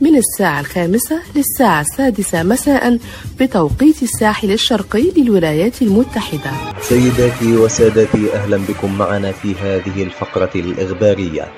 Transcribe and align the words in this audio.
من 0.00 0.16
الساعة 0.16 0.60
الخامسة 0.60 1.22
للساعة 1.36 1.80
السادسة 1.80 2.42
مساء 2.42 2.98
بتوقيت 3.40 4.02
الساحل 4.02 4.50
الشرقي 4.50 5.10
للولايات 5.16 5.82
المتحدة. 5.82 6.50
سيداتي 6.80 7.56
وسادتي 7.56 8.34
أهلا 8.34 8.56
بكم 8.56 8.98
معنا 8.98 9.32
في 9.32 9.54
هذه 9.54 10.02
الفقرة 10.02 10.50
الإخبارية 10.54 11.48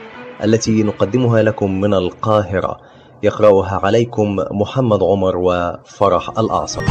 التي 0.45 0.83
نقدمها 0.83 1.43
لكم 1.43 1.81
من 1.81 1.95
القاهرة. 1.95 2.81
يقرأها 3.23 3.81
عليكم 3.85 4.37
محمد 4.51 5.03
عمر 5.03 5.37
وفرح 5.37 6.39
الأعصر. 6.39 6.83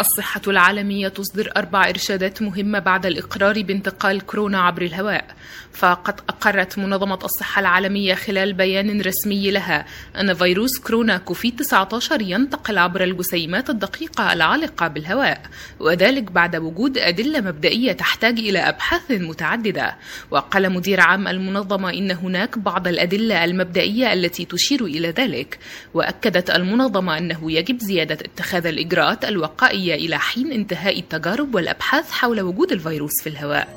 الصحة 0.00 0.40
العالمية 0.46 1.08
تصدر 1.08 1.52
أربع 1.56 1.88
إرشادات 1.88 2.42
مهمة 2.42 2.78
بعد 2.78 3.06
الإقرار 3.06 3.62
بانتقال 3.62 4.20
كورونا 4.26 4.60
عبر 4.60 4.82
الهواء. 4.82 5.24
فقد 5.72 6.20
أقرت 6.28 6.78
منظمة 6.78 7.18
الصحة 7.24 7.60
العالمية 7.60 8.14
خلال 8.14 8.52
بيان 8.52 9.00
رسمي 9.00 9.50
لها 9.50 9.86
أن 10.20 10.34
فيروس 10.34 10.78
كورونا 10.78 11.16
كوفيد 11.18 11.56
19 11.56 12.22
ينتقل 12.22 12.78
عبر 12.78 13.04
الجسيمات 13.04 13.70
الدقيقة 13.70 14.32
العالقة 14.32 14.88
بالهواء 14.88 15.42
وذلك 15.80 16.32
بعد 16.32 16.56
وجود 16.56 16.98
أدلة 16.98 17.40
مبدئية 17.40 17.92
تحتاج 17.92 18.38
إلى 18.38 18.58
أبحاث 18.58 19.10
متعددة. 19.10 19.96
وقال 20.30 20.72
مدير 20.72 21.00
عام 21.00 21.28
المنظمة 21.28 21.90
إن 21.90 22.10
هناك 22.10 22.58
بعض 22.58 22.88
الأدلة 22.88 23.44
المبدئية 23.44 24.12
التي 24.12 24.44
تشير 24.44 24.84
إلى 24.84 25.10
ذلك. 25.10 25.58
وأكدت 25.94 26.50
المنظمة 26.50 27.18
أنه 27.18 27.52
يجب 27.52 27.78
زيادة 27.80 28.14
اتخاذ 28.14 28.66
الإجراءات 28.66 29.24
الوقائية 29.24 29.87
إلى 29.94 30.18
حين 30.18 30.52
انتهاء 30.52 30.98
التجارب 30.98 31.54
والأبحاث 31.54 32.10
حول 32.10 32.40
وجود 32.40 32.72
الفيروس 32.72 33.22
في 33.22 33.28
الهواء. 33.28 33.76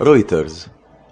رويترز 0.00 0.66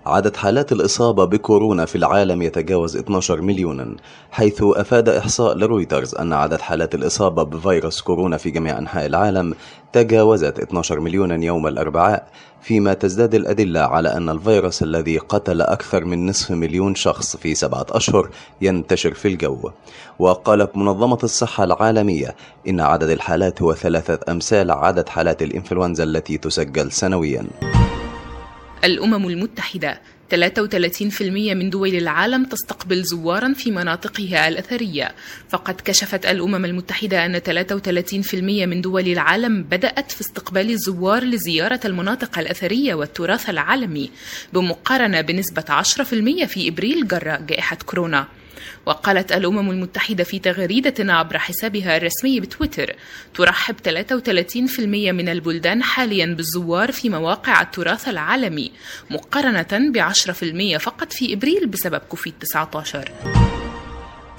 عدد 0.06 0.36
حالات 0.36 0.72
الإصابة 0.72 1.24
بكورونا 1.24 1.84
في 1.84 1.96
العالم 1.98 2.42
يتجاوز 2.42 2.96
12 2.96 3.40
مليونا 3.40 3.96
حيث 4.30 4.62
أفاد 4.62 5.08
إحصاء 5.08 5.56
لرويترز 5.56 6.14
أن 6.14 6.32
عدد 6.32 6.60
حالات 6.60 6.94
الإصابة 6.94 7.42
بفيروس 7.42 8.00
كورونا 8.00 8.36
في 8.36 8.50
جميع 8.50 8.78
أنحاء 8.78 9.06
العالم 9.06 9.54
تجاوزت 9.92 10.58
12 10.58 11.00
مليونا 11.00 11.44
يوم 11.44 11.66
الأربعاء 11.66 12.26
فيما 12.62 12.94
تزداد 12.94 13.34
الأدلة 13.34 13.80
على 13.80 14.16
أن 14.16 14.28
الفيروس 14.28 14.82
الذي 14.82 15.18
قتل 15.18 15.60
أكثر 15.60 16.04
من 16.04 16.26
نصف 16.26 16.50
مليون 16.50 16.94
شخص 16.94 17.36
في 17.36 17.54
سبعة 17.54 17.86
أشهر 17.90 18.30
ينتشر 18.60 19.14
في 19.14 19.28
الجو. 19.28 19.70
وقالت 20.18 20.76
منظمة 20.76 21.18
الصحة 21.22 21.64
العالمية 21.64 22.34
إن 22.68 22.80
عدد 22.80 23.10
الحالات 23.10 23.62
هو 23.62 23.74
ثلاثة 23.74 24.32
أمثال 24.32 24.70
عدد 24.70 25.08
حالات 25.08 25.42
الإنفلونزا 25.42 26.04
التي 26.04 26.38
تسجل 26.38 26.92
سنوياً. 26.92 27.46
الأمم 28.84 29.28
المتحدة. 29.28 30.00
33% 30.30 31.54
من 31.54 31.70
دول 31.70 31.94
العالم 31.94 32.44
تستقبل 32.44 33.02
زوارا 33.02 33.52
في 33.52 33.70
مناطقها 33.70 34.48
الأثرية. 34.48 35.14
فقد 35.48 35.80
كشفت 35.84 36.26
الأمم 36.26 36.64
المتحدة 36.64 37.26
أن 37.26 37.38
33% 37.38 38.34
من 38.66 38.80
دول 38.80 39.08
العالم 39.08 39.62
بدأت 39.62 40.12
في 40.12 40.20
استقبال 40.20 40.70
الزوار 40.70 41.24
لزيارة 41.24 41.80
المناطق 41.84 42.38
الأثرية 42.38 42.94
والتراث 42.94 43.50
العالمي 43.50 44.10
بمقارنة 44.52 45.20
بنسبة 45.20 45.64
10% 45.68 46.46
في 46.46 46.68
إبريل 46.68 47.08
جراء 47.08 47.42
جائحة 47.42 47.78
كورونا. 47.86 48.26
وقالت 48.86 49.32
الأمم 49.32 49.70
المتحدة 49.70 50.24
في 50.24 50.38
تغريدة 50.38 51.12
عبر 51.12 51.38
حسابها 51.38 51.96
الرسمي 51.96 52.40
بتويتر 52.40 52.96
ترحب 53.34 53.74
33% 53.88 54.80
من 54.80 55.28
البلدان 55.28 55.82
حاليا 55.82 56.26
بالزوار 56.26 56.92
في 56.92 57.08
مواقع 57.08 57.60
التراث 57.62 58.08
العالمي 58.08 58.70
مقارنة 59.10 59.92
ب 59.92 59.98
10% 60.76 60.76
فقط 60.78 61.12
في 61.12 61.32
إبريل 61.32 61.66
بسبب 61.66 62.00
كوفيد 62.08 62.34
19 62.40 63.10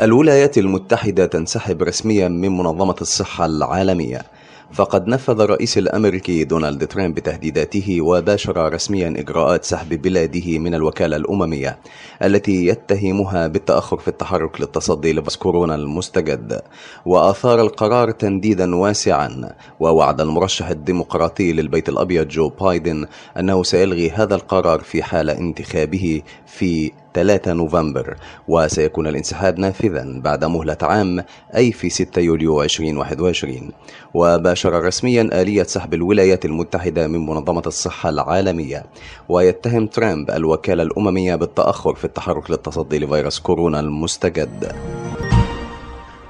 الولايات 0.02 0.58
المتحدة 0.58 1.26
تنسحب 1.26 1.84
رسميا 1.84 2.28
من 2.28 2.58
منظمة 2.58 2.96
الصحة 3.02 3.46
العالمية. 3.46 4.22
فقد 4.72 5.08
نفذ 5.08 5.42
الرئيس 5.42 5.78
الامريكي 5.78 6.44
دونالد 6.44 6.88
ترامب 6.88 7.20
تهديداته 7.20 8.02
وباشر 8.02 8.74
رسميا 8.74 9.14
إجراءات 9.18 9.64
سحب 9.64 10.02
بلاده 10.02 10.60
من 10.60 10.76
الوكالة 10.76 11.16
الأممية 11.16 11.78
التي 12.24 12.66
يتهمها 12.66 13.48
بالتأخر 13.48 13.98
في 13.98 14.08
التحرك 14.08 14.62
للتصدي 14.62 15.14
لفيروس 15.14 15.38
كورونا 15.38 15.76
المستجد. 15.76 16.62
وأثار 17.06 17.62
القرار 17.62 18.12
تنديدا 18.12 18.76
واسعا. 18.76 19.56
ووعد 19.80 20.22
المرشح 20.22 20.68
الديمقراطي 20.70 21.54
للبيت 21.54 21.90
الأبيض 21.90 22.28
جو 22.28 22.50
بايدن 22.50 23.08
أنه 23.40 23.64
سيلغي 23.64 24.10
هذا 24.10 24.36
القرار 24.36 24.80
في 24.80 25.04
حال 25.04 25.30
انتخابه 25.30 26.22
في 26.46 26.92
3 27.16 27.54
نوفمبر 27.54 28.16
وسيكون 28.48 29.08
الانسحاب 29.08 29.60
نافذا 29.60 30.20
بعد 30.24 30.46
مهلة 30.46 30.78
عام 30.82 31.24
أي 31.56 31.72
في 31.72 31.90
6 31.90 32.22
يوليو 32.22 32.64
2021 32.64 33.72
وباشر 34.14 34.84
رسميا 34.84 35.42
آلية 35.42 35.64
سحب 35.64 35.94
الولايات 35.94 36.46
المتحدة 36.46 37.08
من 37.08 37.26
منظمة 37.26 37.64
الصحة 37.68 38.10
العالمية. 38.10 38.86
ويتهم 39.30 39.88
ترامب 39.88 40.32
الوكالة 40.32 40.84
الأممية 40.84 41.36
بالتأخر 41.36 41.96
في 41.96 42.06
التحرك 42.06 42.52
للتصدي 42.52 43.00
لفيروس 43.00 43.40
كورونا 43.40 43.80
المستجد. 43.80 44.76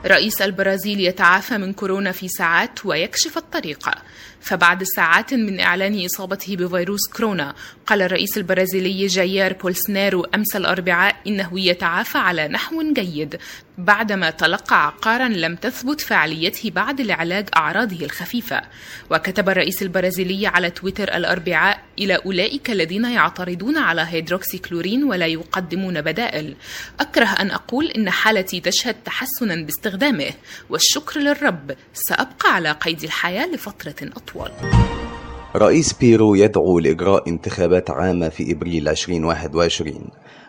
رئيس 0.06 0.42
البرازيل 0.42 1.00
يتعافى 1.00 1.58
من 1.58 1.74
كورونا 1.74 2.12
في 2.12 2.28
ساعات 2.28 2.86
ويكشف 2.86 3.38
الطريقة 3.38 3.92
فبعد 4.46 4.84
ساعات 4.84 5.34
من 5.34 5.60
إعلان 5.60 6.06
إصابته 6.06 6.56
بفيروس 6.56 7.08
كورونا 7.18 7.56
قال 7.88 8.02
الرئيس 8.02 8.38
البرازيلي 8.38 9.08
جايير 9.08 9.54
بولسنارو 9.54 10.24
أمس 10.36 10.56
الأربعاء 10.56 11.16
إنه 11.28 11.60
يتعافى 11.60 12.18
على 12.18 12.48
نحو 12.48 12.94
جيد 12.94 13.40
بعدما 13.78 14.30
تلقى 14.30 14.86
عقارا 14.86 15.28
لم 15.28 15.56
تثبت 15.56 16.02
فعاليته 16.02 16.70
بعد 16.70 17.02
لعلاج 17.02 17.50
أعراضه 17.56 18.06
الخفيفة. 18.06 18.62
وكتب 19.12 19.50
الرئيس 19.50 19.82
البرازيلي 19.82 20.48
على 20.48 20.70
تويتر 20.70 21.16
الأربعاء 21.16 21.80
إلى 22.00 22.16
أولئك 22.16 22.70
الذين 22.70 23.06
يعترضون 23.06 23.78
على 23.78 24.06
هيدروكسي 24.10 24.58
كلورين 24.58 25.04
ولا 25.04 25.26
يقدمون 25.26 26.02
بدائل. 26.02 26.56
أكره 27.00 27.26
أن 27.26 27.52
أقول 27.52 27.86
إن 27.88 28.10
حالتي 28.10 28.60
تشهد 28.60 28.96
تحسنا 29.06 29.56
باستخدامه 29.56 30.32
والشكر 30.70 31.20
للرب 31.20 31.76
سأبقى 31.94 32.54
على 32.56 32.72
قيد 32.72 33.04
الحياة 33.04 33.48
لفترة 33.48 33.96
أطول. 34.02 34.35
رئيس 35.56 35.94
بيرو 35.94 36.36
يدعو 36.36 36.80
لإجراء 36.80 37.30
انتخابات 37.30 37.90
عامة 37.90 38.30
في 38.30 38.52
إبريل 38.52 38.90
2021 38.90 39.94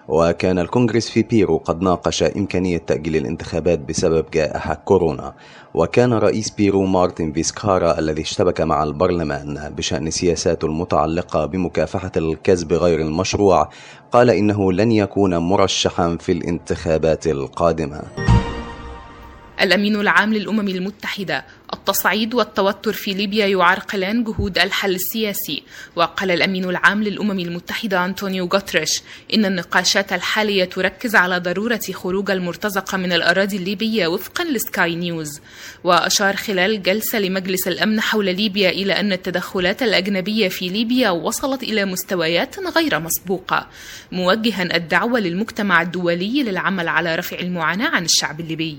وكان 0.08 0.58
الكونغرس 0.58 1.08
في 1.08 1.22
بيرو 1.22 1.56
قد 1.56 1.82
ناقش 1.82 2.22
إمكانية 2.22 2.78
تأجيل 2.78 3.16
الانتخابات 3.16 3.78
بسبب 3.78 4.24
جائحة 4.32 4.74
كورونا 4.74 5.34
وكان 5.74 6.12
رئيس 6.12 6.50
بيرو 6.50 6.86
مارتن 6.86 7.32
فيسكارا 7.32 7.98
الذي 7.98 8.22
اشتبك 8.22 8.60
مع 8.60 8.82
البرلمان 8.82 9.74
بشأن 9.76 10.10
سياساته 10.10 10.66
المتعلقة 10.66 11.46
بمكافحة 11.46 12.12
الكسب 12.16 12.72
غير 12.72 13.00
المشروع 13.00 13.68
قال 14.12 14.30
إنه 14.30 14.72
لن 14.72 14.92
يكون 14.92 15.36
مرشحا 15.36 16.16
في 16.20 16.32
الانتخابات 16.32 17.26
القادمة. 17.26 18.02
الأمين 19.60 19.96
العام 19.96 20.34
للأمم 20.34 20.68
المتحدة. 20.68 21.44
التصعيد 21.74 22.34
والتوتر 22.34 22.92
في 22.92 23.14
ليبيا 23.14 23.46
يعرقلان 23.46 24.24
جهود 24.24 24.58
الحل 24.58 24.94
السياسي. 24.94 25.62
وقال 25.96 26.30
الأمين 26.30 26.64
العام 26.64 27.02
للأمم 27.02 27.38
المتحدة 27.38 28.04
أنطونيو 28.04 28.46
غوتريش 28.46 29.02
إن 29.34 29.44
النقاشات 29.44 30.12
الحالية 30.12 30.64
تركز 30.64 31.16
على 31.16 31.38
ضرورة 31.38 31.80
خروج 31.92 32.30
المرتزقة 32.30 32.98
من 32.98 33.12
الأراضي 33.12 33.56
الليبية 33.56 34.06
وفقا 34.06 34.44
لسكاي 34.44 34.94
نيوز. 34.94 35.40
وأشار 35.84 36.36
خلال 36.36 36.82
جلسة 36.82 37.18
لمجلس 37.18 37.68
الأمن 37.68 38.00
حول 38.00 38.24
ليبيا 38.24 38.70
إلى 38.70 38.92
أن 38.92 39.12
التدخلات 39.12 39.82
الأجنبية 39.82 40.48
في 40.48 40.68
ليبيا 40.68 41.10
وصلت 41.10 41.62
إلى 41.62 41.84
مستويات 41.84 42.58
غير 42.58 43.00
مسبوقة. 43.00 43.66
موجها 44.12 44.76
الدعوة 44.76 45.20
للمجتمع 45.20 45.82
الدولي 45.82 46.42
للعمل 46.42 46.88
على 46.88 47.14
رفع 47.14 47.38
المعاناة 47.38 47.88
عن 47.88 48.04
الشعب 48.04 48.40
الليبي. 48.40 48.76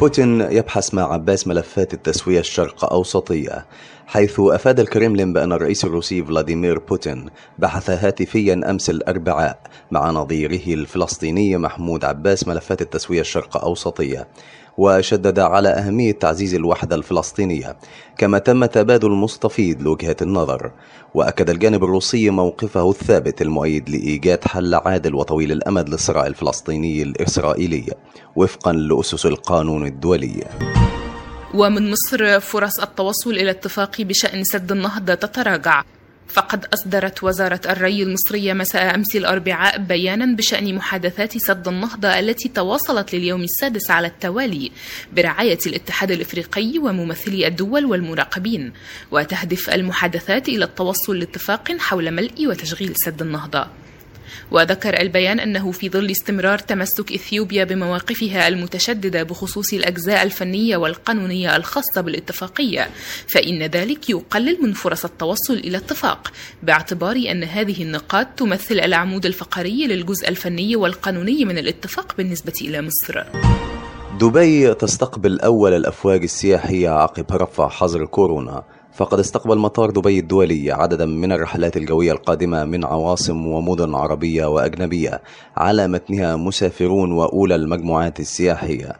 بوتين 0.00 0.40
يبحث 0.40 0.94
مع 0.94 1.12
عباس 1.12 1.46
ملفات 1.46 1.94
التسوية 1.94 2.40
الشرق 2.40 2.92
أوسطية. 2.92 3.66
حيث 4.06 4.40
أفاد 4.40 4.80
الكريملين 4.80 5.32
بأن 5.32 5.52
الرئيس 5.52 5.84
الروسي 5.84 6.24
فلاديمير 6.24 6.78
بوتين 6.78 7.26
بحث 7.58 7.90
هاتفيا 7.90 8.60
أمس 8.70 8.90
الأربعاء 8.90 9.58
مع 9.90 10.10
نظيره 10.10 10.74
الفلسطيني 10.74 11.56
محمود 11.56 12.04
عباس 12.04 12.48
ملفات 12.48 12.82
التسوية 12.82 13.20
الشرق 13.20 13.56
أوسطية 13.64 14.28
وشدد 14.78 15.38
على 15.38 15.68
أهمية 15.68 16.12
تعزيز 16.12 16.54
الوحدة 16.54 16.96
الفلسطينية 16.96 17.76
كما 18.18 18.38
تم 18.38 18.64
تبادل 18.64 19.10
مستفيض 19.10 19.82
لوجهات 19.82 20.22
النظر. 20.22 20.70
وأكد 21.14 21.50
الجانب 21.50 21.84
الروسي 21.84 22.30
موقفه 22.30 22.90
الثابت 22.90 23.42
المؤيد 23.42 23.90
لإيجاد 23.90 24.44
حل 24.44 24.74
عادل 24.74 25.14
وطويل 25.14 25.52
الأمد 25.52 25.88
للصراع 25.88 26.26
الفلسطيني 26.26 27.02
الإسرائيلي 27.02 27.84
وفقا 28.36 28.72
لأسس 28.72 29.26
القانون 29.26 29.86
الدولي. 29.86 30.44
ومن 31.56 31.90
مصر 31.90 32.40
فرص 32.40 32.80
التوصل 32.80 33.30
إلى 33.30 33.50
اتفاق 33.50 34.00
بشأن 34.00 34.44
سد 34.44 34.72
النهضة 34.72 35.14
تتراجع. 35.14 35.82
فقد 36.28 36.64
أصدرت 36.64 37.24
وزارة 37.24 37.60
الري 37.66 38.02
المصرية 38.02 38.52
مساء 38.52 38.94
أمس 38.94 39.16
الأربعاء 39.16 39.78
بيانا 39.78 40.36
بشأن 40.36 40.74
محادثات 40.74 41.38
سد 41.38 41.68
النهضة 41.68 42.08
التي 42.08 42.48
تواصلت 42.48 43.14
لليوم 43.14 43.42
السادس 43.42 43.90
على 43.90 44.06
التوالي 44.06 44.70
برعاية 45.12 45.58
الاتحاد 45.66 46.10
الإفريقي 46.10 46.78
وممثلي 46.78 47.46
الدول 47.46 47.84
والمراقبين 47.84 48.72
وتهدف 49.10 49.70
المحادثات 49.70 50.48
إلى 50.48 50.64
التوصل 50.64 51.18
لاتفاق 51.18 51.72
حول 51.78 52.10
ملء 52.10 52.46
وتشغيل 52.46 52.92
سد 52.96 53.22
النهضة. 53.22 53.66
وذكر 54.50 55.00
البيان 55.00 55.40
أنه 55.40 55.72
في 55.72 55.88
ظل 55.88 56.10
استمرار 56.10 56.58
تمسك 56.58 57.12
إثيوبيا 57.12 57.64
بمواقفها 57.64 58.48
المتشددة 58.48 59.22
بخصوص 59.22 59.72
الأجزاء 59.72 60.22
الفنية 60.22 60.76
والقانونية 60.76 61.56
الخاصة 61.56 62.00
بالاتفاقية 62.00 62.88
فإن 63.28 63.62
ذلك 63.62 64.10
يقلل 64.10 64.58
من 64.62 64.72
فرص 64.72 65.04
التوصل 65.04 65.54
إلى 65.54 65.76
اتفاق 65.76 66.32
باعتبار 66.62 67.16
أن 67.16 67.44
هذه 67.44 67.82
النقاط 67.82 68.26
تمثل 68.36 68.74
العمود 68.74 69.26
الفقري 69.26 69.86
للجزء 69.86 70.28
الفني 70.28 70.76
والقانوني 70.76 71.44
من 71.44 71.58
الاتفاق 71.58 72.14
بالنسبة 72.18 72.52
إلى 72.60 72.82
مصر. 72.82 73.22
دبي 74.20 74.74
تستقبل 74.74 75.40
أول 75.40 75.72
الأفواج 75.72 76.22
السياحية 76.22 76.88
عقب 76.88 77.32
رفع 77.32 77.68
حظر 77.68 78.04
كورونا 78.04 78.64
فقد 78.96 79.18
استقبل 79.18 79.58
مطار 79.58 79.90
دبي 79.90 80.18
الدولي 80.18 80.72
عددا 80.72 81.06
من 81.06 81.32
الرحلات 81.32 81.76
الجوية 81.76 82.12
القادمة 82.12 82.64
من 82.64 82.84
عواصم 82.84 83.46
ومدن 83.46 83.94
عربية 83.94 84.46
وأجنبية 84.46 85.22
على 85.56 85.88
متنها 85.88 86.36
مسافرون 86.36 87.12
وأولى 87.12 87.54
المجموعات 87.54 88.20
السياحية. 88.20 88.92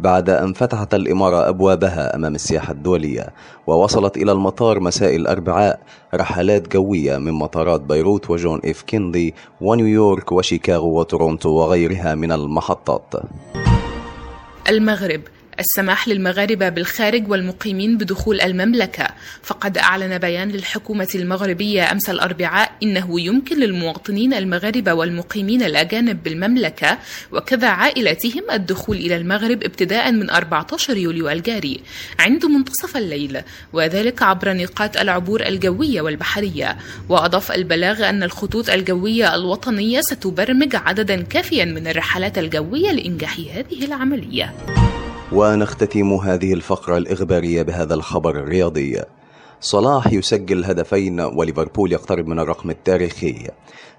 بعد 0.00 0.30
أن 0.30 0.52
فتحت 0.52 0.94
الإمارة 0.94 1.48
أبوابها 1.48 2.16
أمام 2.16 2.34
السياحة 2.34 2.72
الدولية 2.72 3.26
ووصلت 3.66 4.16
إلى 4.16 4.32
المطار 4.32 4.80
مساء 4.80 5.16
الأربعاء 5.16 5.80
رحلات 6.14 6.68
جوية 6.72 7.18
من 7.18 7.32
مطارات 7.32 7.80
بيروت 7.80 8.30
وجون 8.30 8.60
إف 8.64 8.82
كيندي 8.82 9.34
ونيويورك 9.60 10.32
وشيكاغو 10.32 10.98
وتورونتو 10.98 11.50
وغيرها 11.50 12.14
من 12.14 12.32
المحطات. 12.32 13.14
المغرب 14.68 15.20
السماح 15.60 16.08
للمغاربة 16.08 16.68
بالخارج 16.68 17.30
والمقيمين 17.30 17.98
بدخول 17.98 18.40
المملكة. 18.40 19.06
فقد 19.42 19.78
أعلن 19.78 20.18
بيان 20.18 20.48
للحكومة 20.48 21.08
المغربية 21.14 21.92
أمس 21.92 22.10
الأربعاء 22.10 22.72
إنه 22.82 23.20
يمكن 23.20 23.56
للمواطنين 23.60 24.34
المغاربة 24.34 24.92
والمقيمين 24.92 25.62
الأجانب 25.62 26.22
بالمملكة 26.22 26.98
وكذا 27.32 27.68
عائلاتهم 27.68 28.42
الدخول 28.52 28.96
إلى 28.96 29.16
المغرب 29.16 29.62
ابتداء 29.64 30.12
من 30.12 30.30
14 30.30 30.96
يوليو 30.96 31.28
الجاري 31.28 31.80
عند 32.18 32.44
منتصف 32.46 32.96
الليل 32.96 33.40
وذلك 33.72 34.22
عبر 34.22 34.52
نقاط 34.52 34.96
العبور 34.96 35.46
الجوية 35.46 36.00
والبحرية. 36.00 36.76
وأضاف 37.08 37.52
البلاغ 37.52 38.08
أن 38.08 38.22
الخطوط 38.22 38.70
الجوية 38.70 39.34
الوطنية 39.34 40.00
ستبرمج 40.00 40.76
عددا 40.76 41.22
كافيا 41.22 41.64
من 41.64 41.86
الرحلات 41.86 42.38
الجوية 42.38 42.90
لإنجاح 42.92 43.36
هذه 43.38 43.84
العملية. 43.84 44.54
ونختتم 45.32 46.12
هذه 46.12 46.52
الفقرة 46.52 46.98
الإخبارية 46.98 47.62
بهذا 47.62 47.94
الخبر 47.94 48.30
الرياضي. 48.30 49.02
صلاح 49.60 50.12
يسجل 50.12 50.64
هدفين 50.64 51.20
وليفربول 51.20 51.92
يقترب 51.92 52.26
من 52.26 52.38
الرقم 52.38 52.70
التاريخي. 52.70 53.48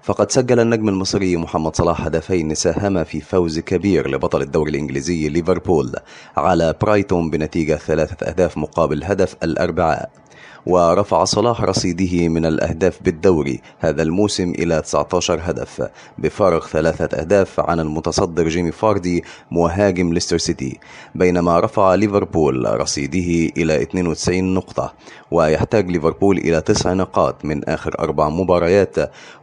فقد 0.02 0.30
سجل 0.30 0.60
النجم 0.60 0.88
المصري 0.88 1.36
محمد 1.36 1.76
صلاح 1.76 2.00
هدفين 2.00 2.54
ساهما 2.54 3.04
في 3.04 3.20
فوز 3.20 3.58
كبير 3.58 4.10
لبطل 4.10 4.42
الدوري 4.42 4.70
الإنجليزي 4.70 5.28
ليفربول 5.28 5.92
على 6.36 6.74
برايتون 6.80 7.30
بنتيجة 7.30 7.74
ثلاثة 7.74 8.26
أهداف 8.26 8.58
مقابل 8.58 9.04
هدف 9.04 9.36
الأربعاء. 9.42 10.21
ورفع 10.66 11.24
صلاح 11.24 11.60
رصيده 11.62 12.28
من 12.28 12.46
الأهداف 12.46 13.02
بالدوري 13.02 13.60
هذا 13.78 14.02
الموسم 14.02 14.50
إلى 14.50 14.82
19 14.82 15.40
هدف. 15.42 15.88
بفارق 16.18 16.66
ثلاثة 16.66 17.18
أهداف 17.20 17.60
عن 17.60 17.80
المتصدر 17.80 18.48
جيمي 18.48 18.72
فاردي 18.72 19.24
مهاجم 19.50 20.12
ليستر 20.12 20.38
سيتي 20.38 20.78
بينما 21.14 21.60
رفع 21.60 21.94
ليفربول 21.94 22.80
رصيده 22.80 23.52
إلى 23.56 23.82
92 23.82 24.54
نقطة. 24.54 24.92
ويحتاج 25.30 25.90
ليفربول 25.90 26.38
إلى 26.38 26.60
تسع 26.60 26.92
نقاط 26.92 27.44
من 27.44 27.64
آخر 27.68 27.98
أربع 27.98 28.28
مباريات 28.28 28.96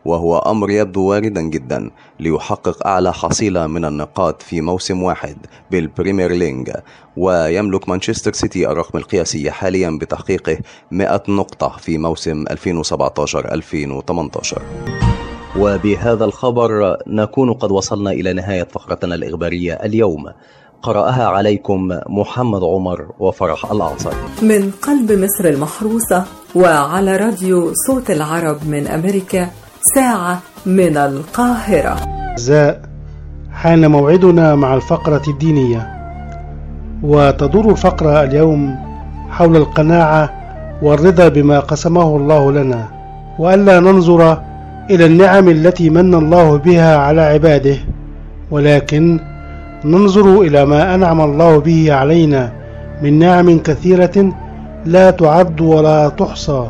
وهو 0.06 0.38
أمر 0.38 0.69
يبدو 0.69 1.01
واردا 1.04 1.42
جدا 1.42 1.89
ليحقق 2.19 2.88
أعلى 2.88 3.13
حصيلة 3.13 3.68
من 3.68 3.86
النقاط 3.86 4.42
في 4.42 4.62
موسم 4.62 5.04
واحد 5.04 5.38
بال 5.71 5.85
Premier 5.85 6.31
League 6.31 6.71
ويملك 7.18 7.89
مانشستر 7.89 8.33
سيتي 8.33 8.68
الرقم 8.68 8.98
القياسي 8.98 9.51
حاليا 9.51 9.98
بتحقيقه 10.01 10.57
100 10.92 11.08
نقطة 11.29 11.77
في 11.77 11.97
موسم 11.97 12.45
2017-2018 12.47 14.57
وبهذا 15.59 16.25
الخبر 16.25 16.97
نكون 17.07 17.53
قد 17.53 17.71
وصلنا 17.71 18.11
إلى 18.11 18.33
نهاية 18.33 18.63
فقرتنا 18.63 19.15
الإخبارية 19.15 19.73
اليوم. 19.73 20.25
قرأها 20.81 21.27
عليكم 21.27 22.00
محمد 22.07 22.63
عمر 22.63 23.07
وفرح 23.19 23.71
الأعصر. 23.71 24.13
من 24.41 24.71
قلب 24.71 25.11
مصر 25.11 25.50
المحروسة 25.50 26.25
وعلى 26.56 27.17
راديو 27.17 27.73
صوت 27.88 28.11
العرب 28.11 28.67
من 28.67 28.88
أمريكا 28.88 29.50
ساعة 29.95 30.39
من 30.65 30.97
القاهرة. 30.97 31.99
أعزاء 32.30 32.81
حان 33.51 33.92
موعدنا 33.92 34.56
مع 34.56 34.75
الفقرة 34.75 35.23
الدينية. 35.28 35.99
وتدور 37.04 37.71
الفقرة 37.71 38.23
اليوم 38.23 38.75
حول 39.30 39.56
القناعة 39.56 40.39
والرضا 40.81 41.28
بما 41.28 41.59
قسمه 41.59 42.18
الله 42.18 42.52
لنا 42.52 42.86
وألا 43.40 43.80
ننظر 43.80 44.42
إلى 44.90 45.06
النعم 45.06 45.50
التي 45.50 45.90
من 45.90 46.16
الله 46.16 46.57
بها 46.57 46.98
على 46.98 47.21
عباده 47.21 47.76
ولكن 48.52 49.19
ننظر 49.86 50.42
إلى 50.42 50.66
ما 50.66 50.95
أنعم 50.95 51.21
الله 51.21 51.59
به 51.59 51.94
علينا 51.94 52.52
من 53.02 53.19
نعم 53.19 53.59
كثيرة 53.59 54.33
لا 54.86 55.12
تعد 55.12 55.62
ولا 55.62 56.09
تحصى 56.09 56.68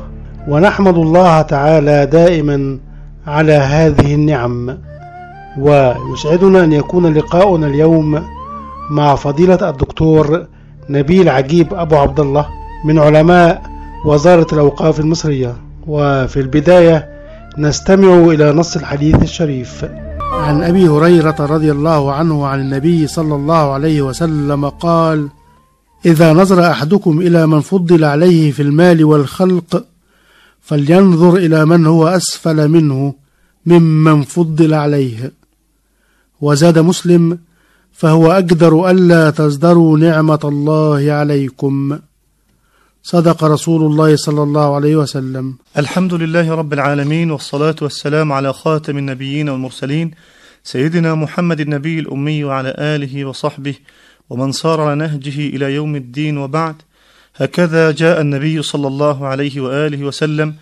ونحمد 0.48 0.98
الله 0.98 1.42
تعالى 1.42 2.06
دائما 2.06 2.78
على 3.28 3.54
هذه 3.54 4.16
النعم. 4.16 4.78
ويسعدنا 5.60 6.63
أن 6.63 6.74
يكون 6.74 7.13
لقاؤنا 7.13 7.68
اليوم 7.68 8.24
مع 8.92 9.16
فضيلة 9.16 9.70
الدكتور 9.70 10.46
نبيل 10.89 11.30
عجيب 11.30 11.74
أبو 11.74 11.96
عبد 11.96 12.20
الله 12.20 12.46
من 12.86 13.00
علماء 13.00 13.62
وزارة 14.06 14.48
الأوقاف 14.53 15.00
المصرية. 15.00 15.56
وفي 15.88 16.39
البداية 16.39 17.10
نستمع 17.58 18.18
إلى 18.18 18.51
نص 18.51 18.75
الحديث 18.75 19.15
الشريف. 19.24 19.86
عن 20.34 20.63
أبي 20.63 20.88
هريرة 20.88 21.36
رضي 21.39 21.72
الله 21.72 22.13
عنه 22.13 22.48
عن 22.48 22.60
النبي 22.60 23.08
صلى 23.08 23.36
الله 23.36 23.74
عليه 23.74 24.01
وسلم 24.01 24.70
قال 24.70 25.29
إذا 26.06 26.34
نظر 26.34 26.72
أحدكم 26.72 27.20
إلى 27.20 27.48
من 27.48 27.60
فضل 27.62 28.03
عليه 28.03 28.51
في 28.51 28.62
المال 28.62 29.06
والخلق 29.06 29.86
فلينظر 30.62 31.36
إلى 31.36 31.65
من 31.65 31.86
هو 31.86 32.08
أسفل 32.08 32.68
منه 32.68 33.13
ممن 33.65 34.22
فضل 34.22 34.74
عليه. 34.74 35.32
وزاد 36.41 36.79
مسلم 36.79 37.39
فهو 37.91 38.32
أقدر 38.32 38.89
ألا 38.89 39.29
تزدروا 39.29 39.98
نعمة 39.98 40.39
الله 40.44 41.12
عليكم. 41.12 42.00
صدق 43.03 43.44
رسول 43.44 43.91
الله 43.91 44.15
صلى 44.15 44.44
الله 44.44 44.75
عليه 44.75 44.96
وسلم. 44.96 45.56
الحمد 45.77 46.13
لله 46.13 46.56
رب 46.56 46.74
العالمين 46.74 47.32
والصلاة 47.32 47.75
والسلام 47.82 48.32
على 48.32 48.53
خاتم 48.53 48.98
النبيين 48.98 49.50
والمرسلين 49.50 50.12
سيدنا 50.63 51.15
محمد 51.15 51.60
النبي 51.60 52.00
الأمي 52.00 52.44
وعلى 52.44 52.75
آله 52.77 53.25
وصحبه 53.25 53.75
ومن 54.29 54.51
صار 54.51 54.82
على 54.82 54.96
نهجه 54.96 55.56
إلى 55.56 55.74
يوم 55.74 55.96
الدين 55.96 56.38
وبعد. 56.38 56.75
هكذا 57.36 57.91
جاء 57.91 58.22
النبي 58.22 58.62
صلى 58.62 58.88
الله 58.88 59.27
عليه 59.27 59.62
وآله 59.62 60.03
وسلم 60.03 60.56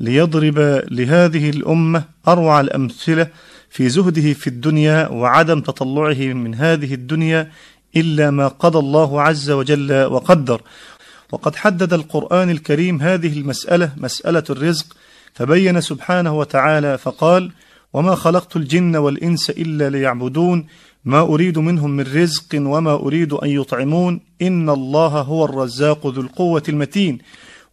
ليضرب 0.00 0.82
لهذه 0.90 1.50
الأمة 1.50 2.04
أروع 2.28 2.60
الأمثلة 2.60 3.28
في 3.70 3.88
زهده 3.88 4.32
في 4.32 4.46
الدنيا 4.46 5.08
وعدم 5.08 5.60
تطلعه 5.60 6.32
من 6.32 6.54
هذه 6.54 6.94
الدنيا 6.94 7.50
إلا 7.96 8.30
ما 8.30 8.48
قضى 8.48 8.78
الله 8.78 9.22
عز 9.22 9.50
وجل 9.50 10.04
وقدر. 10.04 10.60
وقد 11.32 11.56
حدد 11.56 11.92
القرآن 11.92 12.50
الكريم 12.50 13.02
هذه 13.02 13.38
المسألة 13.38 13.92
مسألة 13.96 14.44
الرزق 14.50 14.96
فبين 15.34 15.80
سبحانه 15.80 16.38
وتعالى 16.38 16.98
فقال 16.98 17.50
وما 17.92 18.14
خلقت 18.14 18.56
الجن 18.56 18.96
والإنس 18.96 19.50
إلا 19.50 19.90
ليعبدون 19.90 20.66
ما 21.04 21.20
أريد 21.20 21.58
منهم 21.58 21.90
من 21.90 22.04
رزق 22.14 22.46
وما 22.54 22.94
أريد 22.94 23.32
أن 23.32 23.48
يطعمون 23.48 24.20
إن 24.42 24.70
الله 24.70 25.08
هو 25.08 25.44
الرزاق 25.44 26.06
ذو 26.06 26.22
القوة 26.22 26.62
المتين 26.68 27.18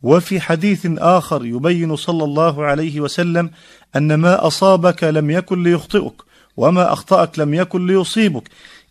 وفي 0.04 0.40
حديث 0.40 0.88
آخر 0.98 1.46
يبين 1.46 1.96
صلى 1.96 2.24
الله 2.24 2.66
عليه 2.66 3.00
وسلم 3.00 3.50
أن 3.96 4.14
ما 4.14 4.48
أصابك 4.48 5.04
لم 5.04 5.32
يكن 5.32 5.64
ليخطئك 5.64 6.14
وما 6.58 6.94
أخطأك 6.94 7.40
لم 7.40 7.54
يكن 7.54 7.88
ليصيبك. 7.88 8.44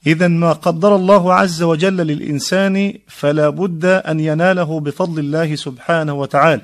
إذا 0.06 0.28
ما 0.28 0.52
قدر 0.52 0.96
الله 0.96 1.34
عز 1.34 1.62
وجل 1.62 1.96
للإنسان 1.96 2.94
فلا 3.08 3.48
بد 3.48 3.84
أن 3.84 4.20
يناله 4.20 4.80
بفضل 4.80 5.18
الله 5.18 5.56
سبحانه 5.56 6.14
وتعالى. 6.14 6.60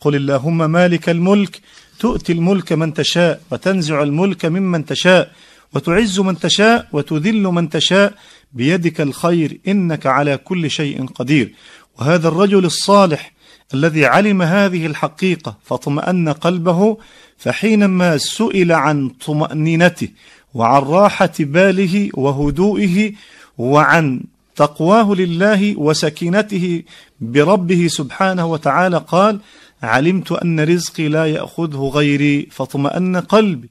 قل 0.00 0.14
اللهم 0.16 0.70
مالك 0.70 1.08
الملك 1.08 1.60
تؤتي 1.98 2.32
الملك 2.32 2.72
من 2.72 2.94
تشاء 2.94 3.40
وتنزع 3.50 4.02
الملك 4.02 4.44
ممن 4.44 4.84
تشاء 4.84 5.32
وتعز 5.74 6.20
من 6.20 6.38
تشاء 6.38 6.88
وتذل 6.92 7.42
من 7.42 7.68
تشاء. 7.70 8.14
بيدك 8.52 9.00
الخير 9.00 9.58
إنك 9.68 10.06
على 10.06 10.36
كل 10.36 10.70
شيء 10.70 11.06
قدير. 11.06 11.54
وهذا 11.98 12.28
الرجل 12.28 12.64
الصالح 12.64 13.32
الذي 13.74 14.06
علم 14.06 14.42
هذه 14.42 14.86
الحقيقة 14.86 15.58
فاطمأن 15.64 16.28
قلبه 16.28 16.96
فحينما 17.38 18.18
سئل 18.18 18.72
عن 18.72 19.08
طمأنينته 19.08 20.08
وعن 20.54 20.82
راحة 20.82 21.32
باله 21.40 22.10
وهدوئه 22.14 23.12
وعن 23.58 24.20
تقواه 24.56 25.14
لله 25.14 25.78
وسكينته 25.78 26.82
بربه 27.20 27.86
سبحانه 27.88 28.46
وتعالى 28.46 29.04
قال 29.08 29.40
علمت 29.82 30.32
أن 30.32 30.60
رزقي 30.60 31.08
لا 31.08 31.26
يأخذه 31.26 31.90
غيري 31.94 32.48
فاطمأن 32.50 33.16
قلبي. 33.16 33.68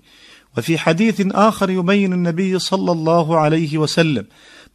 وفي 0.57 0.77
حديث 0.77 1.21
آخر 1.31 1.69
يبين 1.69 2.13
النبي 2.13 2.59
صلى 2.59 2.91
الله 2.91 3.37
عليه 3.37 3.77
وسلم 3.77 4.25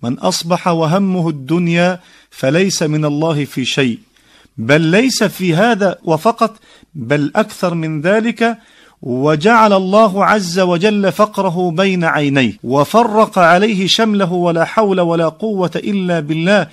من 0.02 0.18
أصبح 0.18 0.68
وهمه 0.68 1.28
الدنيا 1.28 2.00
فليس 2.30 2.82
من 2.82 3.04
الله 3.04 3.44
في 3.44 3.64
شيء 3.64 3.98
بل 4.58 4.80
ليس 4.80 5.24
في 5.24 5.54
هذا 5.54 5.98
وفقط 6.04 6.56
بل 6.94 7.32
أكثر 7.36 7.74
من 7.74 8.00
ذلك 8.00 8.58
وجعل 9.06 9.72
الله 9.72 10.24
عز 10.24 10.58
وجل 10.58 11.12
فقره 11.12 11.70
بين 11.70 12.04
عينيه 12.04 12.52
وفرق 12.64 13.38
عليه 13.38 13.86
شمله 13.86 14.32
ولا 14.32 14.64
حول 14.64 15.00
ولا 15.00 15.28
قوة 15.28 15.70
إلا 15.76 16.20
بالله 16.20 16.66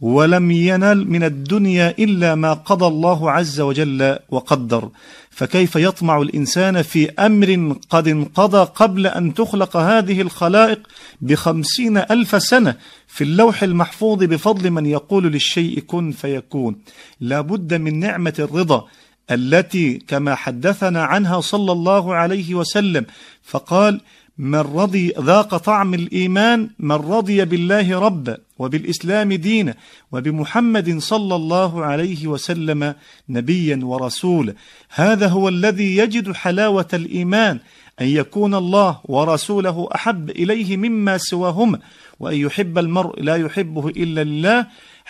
ولم 0.00 0.50
ينل 0.50 1.10
من 1.10 1.24
الدنيا 1.24 1.94
إلا 1.98 2.34
ما 2.34 2.52
قضى 2.52 2.86
الله 2.86 3.30
عز 3.30 3.60
وجل 3.60 4.18
وقدر. 4.30 4.88
فكيف 5.30 5.76
يطمع 5.76 6.22
الإنسان 6.22 6.82
في 6.82 7.10
أمر 7.10 7.76
قد 7.90 8.08
انقضى 8.08 8.70
قبل 8.74 9.06
أن 9.06 9.34
تخلق 9.34 9.76
هذه 9.76 10.20
الخلائق 10.20 10.78
بخمسين 11.20 11.96
ألف 11.96 12.42
سنة 12.42 12.74
في 13.06 13.24
اللوح 13.24 13.62
المحفوظ 13.62 14.24
بفضل 14.24 14.70
من 14.70 14.86
يقول 14.86 15.24
للشيء 15.24 15.80
كن 15.80 16.10
فيكون؟ 16.10 16.76
لابد 17.20 17.74
من 17.74 18.00
نعمة 18.00 18.34
الرضا 18.38 18.86
التي 19.30 19.98
كما 20.08 20.34
حدثنا 20.34 21.04
عنها 21.04 21.40
صلى 21.40 21.72
الله 21.72 22.14
عليه 22.14 22.54
وسلم 22.54 23.06
فقال 23.42 24.00
من 24.38 24.58
رضي 24.58 25.12
ذاق 25.18 25.56
طعم 25.56 25.94
الإيمان 25.94 26.70
من 26.78 26.92
رضي 26.92 27.44
بالله 27.44 27.98
ربا 27.98 28.38
وبالإسلام 28.58 29.32
دينا 29.32 29.74
وبمحمد 30.12 30.98
صلى 30.98 31.36
الله 31.36 31.84
عليه 31.84 32.26
وسلم 32.26 32.94
نبيا 33.28 33.80
ورسولا. 33.82 34.54
هذا 34.90 35.26
هو 35.28 35.48
الذي 35.48 35.96
يجد 35.96 36.32
حلاوة 36.32 36.88
الإيمان 36.94 37.58
أن 38.00 38.06
يكون 38.06 38.54
الله 38.54 39.00
ورسوله 39.04 39.88
أحب 39.94 40.30
إليه 40.30 40.76
مما 40.76 41.18
سواهما 41.18 41.78
وأن 42.20 42.36
يحب 42.36 42.78
المرء 42.78 43.22
لا 43.22 43.36
يحبه 43.36 43.88
إلا 43.88 44.24
لله 44.24 44.66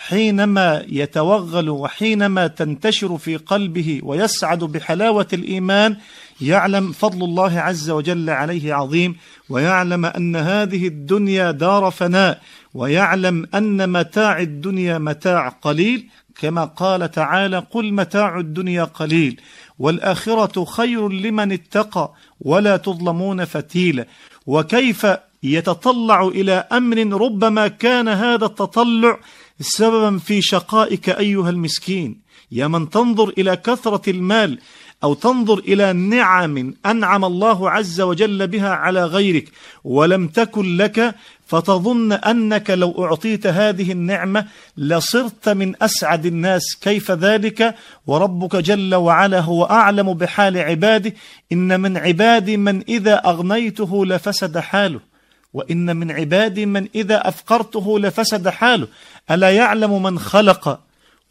حينما 0.07 0.85
يتوغل 0.87 1.69
وحينما 1.69 2.47
تنتشر 2.47 3.17
في 3.17 3.37
قلبه 3.37 3.99
ويسعد 4.03 4.59
بحلاوة 4.59 5.27
الإيمان 5.33 5.97
يعلم 6.41 6.91
فضل 6.91 7.23
الله 7.23 7.59
عز 7.59 7.89
وجل 7.89 8.29
عليه 8.29 8.73
عظيم 8.73 9.15
ويعلم 9.49 10.05
أن 10.05 10.35
هذه 10.35 10.87
الدنيا 10.87 11.51
دار 11.51 11.91
فناء 11.91 12.41
ويعلم 12.73 13.47
أن 13.55 13.89
متاع 13.89 14.39
الدنيا 14.39 14.97
متاع 14.97 15.49
قليل 15.49 16.07
كما 16.41 16.65
قال 16.65 17.11
تعالى 17.11 17.57
قل 17.71 17.93
متاع 17.93 18.39
الدنيا 18.39 18.83
قليل 18.83 19.41
والآخرة 19.79 20.65
خير 20.65 21.09
لمن 21.09 21.51
اتقى 21.51 22.13
ولا 22.41 22.77
تظلمون 22.77 23.45
فتيلا 23.45 24.05
وكيف 24.47 25.07
يتطلع 25.43 26.27
إلى 26.27 26.67
أمر 26.71 27.21
ربما 27.21 27.67
كان 27.67 28.07
هذا 28.07 28.45
التطلع 28.45 29.19
سببا 29.61 30.17
في 30.17 30.41
شقائك 30.41 31.09
أيها 31.09 31.49
المسكين. 31.49 32.21
يا 32.51 32.67
من 32.67 32.89
تنظر 32.89 33.29
إلى 33.37 33.55
كثرة 33.55 34.09
المال 34.09 34.59
أو 35.03 35.13
تنظر 35.13 35.59
إلى 35.59 35.93
نعم 35.93 36.73
أنعم 36.85 37.25
الله 37.25 37.69
عز 37.69 38.01
وجل 38.01 38.47
بها 38.47 38.69
على 38.69 39.05
غيرك 39.05 39.51
ولم 39.83 40.27
تكن 40.27 40.77
لك 40.77 41.15
فتظن 41.47 42.11
أنك 42.11 42.69
لو 42.69 43.05
أعطيت 43.05 43.47
هذه 43.47 43.91
النعمة 43.91 44.45
لصرت 44.77 45.49
من 45.49 45.73
أسعد 45.81 46.25
الناس. 46.25 46.63
كيف 46.81 47.11
ذلك؟ 47.11 47.75
وربك 48.07 48.55
جل 48.55 48.95
وعلا 48.95 49.39
هو 49.39 49.63
أعلم 49.63 50.13
بحال 50.13 50.57
عباده. 50.57 51.13
إن 51.51 51.81
من 51.81 51.97
عبادي 51.97 52.57
من 52.57 52.81
إذا 52.89 53.15
أغنيته 53.15 54.05
لفسد 54.05 54.57
حاله. 54.57 55.10
وإن 55.53 55.95
من 55.95 56.11
عبادي 56.11 56.65
من 56.65 56.87
إذا 56.95 57.27
أفقرته 57.27 57.99
لفسد 57.99 58.49
حاله. 58.49 58.87
ألا 59.31 59.51
يعلم 59.51 60.03
من 60.03 60.19
خلق 60.19 60.79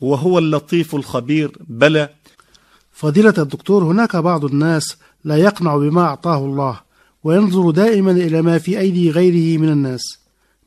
وهو 0.00 0.38
اللطيف 0.38 0.94
الخبير؟ 0.94 1.50
بلى. 1.60 2.08
فضيلة 2.92 3.34
الدكتور 3.38 3.84
هناك 3.84 4.16
بعض 4.16 4.44
الناس 4.44 4.96
لا 5.24 5.36
يقنع 5.36 5.76
بما 5.76 6.02
أعطاه 6.02 6.38
الله 6.38 6.80
وينظر 7.24 7.70
دائما 7.70 8.10
إلى 8.10 8.42
ما 8.42 8.58
في 8.58 8.78
أيدي 8.78 9.10
غيره 9.10 9.60
من 9.60 9.68
الناس. 9.68 10.18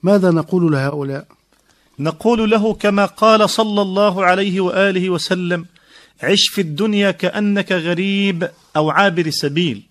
ماذا 0.04 0.32
نقول 0.32 0.72
لهؤلاء؟ 0.72 1.26
نقول 2.00 2.52
له 2.52 2.74
كما 2.74 3.06
قال 3.06 3.50
صلى 3.50 3.82
الله 3.82 4.26
عليه 4.26 4.62
وآله 4.62 5.10
وسلم 5.10 5.66
عش 6.24 6.48
في 6.48 6.62
الدنيا 6.62 7.12
كأنك 7.12 7.72
غريب 7.72 8.50
أو 8.76 8.90
عابر 8.90 9.30
سبيل. 9.30 9.84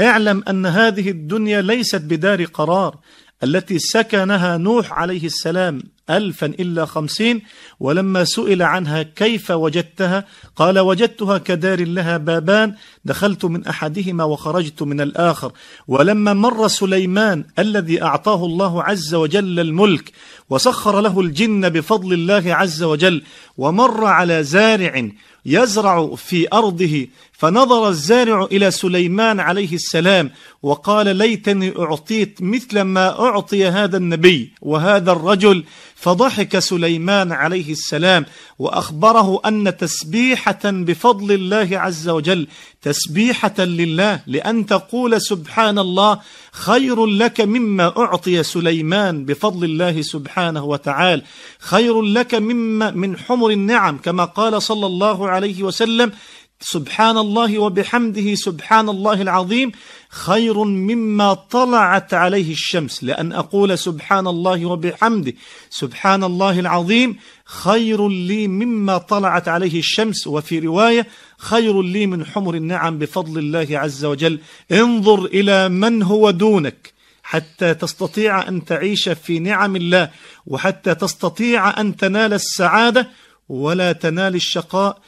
اعلم 0.00 0.42
أن 0.48 0.66
هذه 0.66 1.10
الدنيا 1.10 1.62
ليست 1.62 2.00
بدار 2.00 2.44
قرار 2.44 2.96
التي 3.44 3.78
سكنها 3.78 4.56
نوح 4.56 4.92
عليه 4.92 5.26
السلام 5.26 5.82
ألفا 6.10 6.46
إلا 6.46 6.84
خمسين 6.84 7.42
ولما 7.80 8.24
سئل 8.24 8.62
عنها 8.62 9.02
كيف 9.02 9.50
وجدتها 9.50 10.24
قال 10.56 10.78
وجدتها 10.78 11.38
كدار 11.38 11.84
لها 11.84 12.16
بابان 12.16 12.74
دخلت 13.04 13.44
من 13.44 13.66
أحدهما 13.66 14.24
وخرجت 14.24 14.82
من 14.82 15.00
الآخر. 15.00 15.52
ولما 15.88 16.32
مر 16.32 16.68
سليمان 16.68 17.44
الذي 17.58 18.02
أعطاه 18.02 18.44
الله 18.44 18.82
عز 18.82 19.14
وجل 19.14 19.60
الملك 19.60 20.12
وسخر 20.50 21.00
له 21.00 21.20
الجن 21.20 21.68
بفضل 21.68 22.12
الله 22.12 22.54
عز 22.54 22.82
وجل 22.82 23.22
ومر 23.58 24.04
على 24.04 24.42
زارع 24.44 25.08
يزرع 25.46 26.14
في 26.14 26.46
أرضه 26.52 27.06
فنظر 27.32 27.88
الزارع 27.88 28.44
إلى 28.44 28.70
سليمان 28.70 29.40
عليه 29.40 29.74
السلام 29.74 30.30
وقال 30.62 31.16
ليتني 31.16 31.72
أعطيت 31.78 32.42
مثل 32.42 32.80
ما 32.80 33.20
أعطي 33.20 33.66
هذا 33.66 33.96
النبي 33.96 34.52
وهذا 34.60 35.12
الرجل 35.12 35.64
فضحك 35.94 36.58
سليمان 36.58 37.32
عليه 37.32 37.72
السلام 37.72 38.26
وأخبره 38.58 39.40
أن 39.46 39.76
تسبيحة 39.76 40.60
بفضل 40.64 41.32
الله 41.32 41.68
عز 41.78 42.08
وجل 42.08 42.46
تسبيحة 42.82 43.54
لله 43.58 44.20
لأن 44.26 44.66
تقول 44.66 45.20
سبحان 45.20 45.78
الله 45.78 46.20
خير 46.52 47.06
لك 47.06 47.40
مما 47.40 47.98
أعطي 47.98 48.42
سليمان 48.42 49.24
بفضل 49.24 49.64
الله 49.64 50.02
سبحانه 50.02 50.64
وتعالى. 50.64 51.22
خير 51.58 52.02
لك 52.02 52.34
مما 52.34 52.90
من 52.90 53.18
حمر 53.18 53.50
النعم 53.50 53.98
كما 53.98 54.24
قال 54.24 54.62
صلى 54.62 54.86
الله 54.86 55.28
عليه 55.28 55.62
وسلم 55.62 56.12
سبحان 56.60 57.18
الله 57.18 57.58
وبحمده 57.58 58.34
سبحان 58.34 58.88
الله 58.88 59.22
العظيم 59.22 59.72
خير 60.10 60.64
مما 60.64 61.34
طلعت 61.34 62.14
عليه 62.14 62.52
الشمس. 62.52 63.04
لأن 63.04 63.32
أقول 63.32 63.78
سبحان 63.78 64.26
الله 64.26 64.66
وبحمده 64.66 65.32
سبحان 65.70 66.24
الله 66.24 66.60
العظيم 66.60 67.16
خير 67.44 68.08
لي 68.08 68.48
مما 68.48 68.98
طلعت 68.98 69.48
عليه 69.48 69.78
الشمس. 69.78 70.26
وفي 70.26 70.58
رواية 70.58 71.06
خير 71.38 71.82
لي 71.82 72.06
من 72.06 72.26
حمر 72.26 72.54
النعم 72.54 72.98
بفضل 72.98 73.38
الله 73.38 73.78
عز 73.78 74.04
وجل. 74.04 74.38
انظر 74.72 75.24
إلى 75.24 75.68
من 75.68 76.02
هو 76.02 76.30
دونك 76.30 76.92
حتى 77.22 77.74
تستطيع 77.74 78.48
أن 78.48 78.64
تعيش 78.64 79.08
في 79.08 79.38
نعم 79.38 79.76
الله 79.76 80.10
وحتى 80.46 80.94
تستطيع 80.94 81.80
أن 81.80 81.96
تنال 81.96 82.32
السعادة 82.32 83.08
ولا 83.48 83.92
تنال 83.92 84.34
الشقاء. 84.34 84.98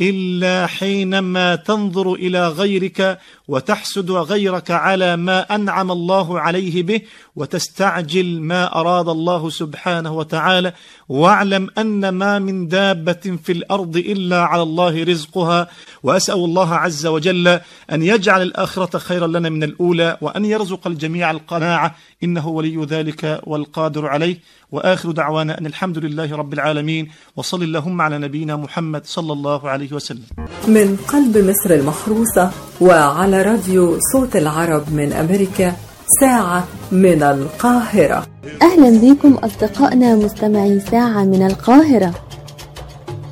إلا 0.00 0.66
حينما 0.66 1.56
تنظر 1.56 2.14
إلى 2.14 2.48
غيرك 2.48 3.18
وتحسد 3.48 4.10
غيرك 4.10 4.70
على 4.70 5.16
ما 5.16 5.54
أنعم 5.54 5.90
الله 5.90 6.40
عليه 6.40 6.82
به 6.82 7.00
وتستعجل 7.36 8.40
ما 8.40 8.80
أراد 8.80 9.08
الله 9.08 9.50
سبحانه 9.50 10.12
وتعالى 10.12 10.72
واعلم 11.08 11.68
أن 11.78 12.08
ما 12.08 12.38
من 12.38 12.68
دابة 12.68 13.38
في 13.44 13.52
الأرض 13.52 13.96
إلا 13.96 14.42
على 14.42 14.62
الله 14.62 15.04
رزقها 15.04 15.68
وأسأل 16.02 16.34
الله 16.34 16.74
عز 16.74 17.06
وجل 17.06 17.48
أن 17.92 18.02
يجعل 18.02 18.42
الآخرة 18.42 18.98
خيرا 18.98 19.26
لنا 19.26 19.48
من 19.48 19.62
الأولى 19.62 20.16
وأن 20.20 20.44
يرزق 20.44 20.86
الجميع 20.86 21.30
القناعة 21.30 21.94
إنه 22.24 22.48
ولي 22.48 22.84
ذلك 22.84 23.40
والقادر 23.46 24.06
عليه. 24.06 24.38
وآخر 24.72 25.10
دعوانا 25.10 25.58
أن 25.58 25.66
الحمد 25.66 25.98
لله 25.98 26.36
رب 26.36 26.52
العالمين 26.52 27.10
وصل 27.36 27.62
اللهم 27.62 28.00
على 28.00 28.18
نبينا 28.18 28.56
محمد 28.56 29.06
صلى 29.06 29.32
الله 29.32 29.68
عليه 29.68 29.92
وسلم. 29.92 30.24
من 30.68 30.96
قلب 30.96 31.38
مصر 31.38 31.74
المحروسة 31.74 32.50
وعلى 32.80 33.42
راديو 33.42 33.98
صوت 34.12 34.36
العرب 34.36 34.92
من 34.92 35.12
أمريكا 35.12 35.76
ساعة 36.20 36.64
من 36.92 37.22
القاهرة. 37.22 38.26
أهلا 38.62 38.90
بكم 39.00 39.34
أصدقائنا 39.34 40.14
مستمعي 40.14 40.80
ساعة 40.80 41.24
من 41.24 41.46
القاهرة. 41.46 42.14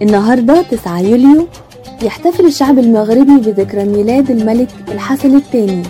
النهاردة 0.03 0.63
9 0.63 1.01
يوليو 1.01 1.49
يحتفل 2.03 2.47
الشعب 2.47 2.79
المغربي 2.79 3.37
بذكرى 3.41 3.85
ميلاد 3.85 4.31
الملك 4.31 4.69
الحسن 4.89 5.37
الثاني 5.37 5.83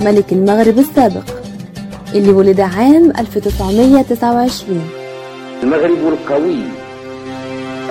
ملك 0.00 0.32
المغرب 0.32 0.78
السابق 0.78 1.24
اللي 2.14 2.32
ولد 2.32 2.60
عام 2.60 3.12
1929 3.18 4.82
المغرب 5.62 6.08
القوي 6.08 6.62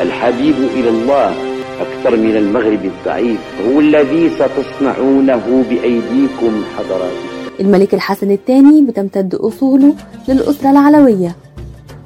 الحبيب 0.02 0.56
إلى 0.76 0.90
الله 0.90 1.34
أكثر 1.82 2.18
من 2.18 2.36
المغرب 2.38 2.86
الضعيف 2.86 3.40
هو 3.68 3.80
الذي 3.80 4.30
ستصنعونه 4.30 5.64
بأيديكم 5.70 6.64
حضراتكم. 6.78 7.31
الملك 7.62 7.94
الحسن 7.94 8.32
الثاني 8.32 8.82
بتمتد 8.82 9.36
أصوله 9.36 9.94
للأسرة 10.27 10.72
العلوية 10.72 11.36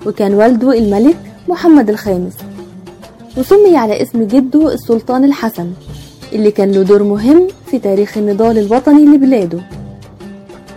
وكان 0.05 0.33
والده 0.33 0.77
الملك 0.77 1.17
محمد 1.47 1.89
الخامس. 1.89 2.33
وسمي 3.37 3.77
على 3.77 4.01
اسم 4.01 4.23
جده 4.23 4.73
السلطان 4.73 5.23
الحسن 5.23 5.71
اللي 6.33 6.51
كان 6.51 6.71
له 6.71 6.83
دور 6.83 7.03
مهم 7.03 7.47
في 7.65 7.79
تاريخ 7.79 8.17
النضال 8.17 8.57
الوطني 8.57 9.05
لبلاده. 9.05 9.59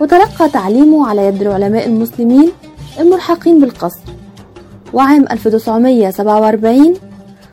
وتلقى 0.01 0.49
تعليمه 0.49 1.07
على 1.07 1.25
يد 1.25 1.41
العلماء 1.41 1.87
المسلمين 1.87 2.51
الملحقين 2.99 3.61
بالقصر. 3.61 3.99
وعام 4.93 5.25
1947 5.31 6.93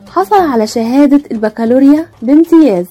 حصل 0.07 0.35
على 0.35 0.67
شهادة 0.67 1.21
البكالوريا 1.31 2.05
بامتياز 2.21 2.85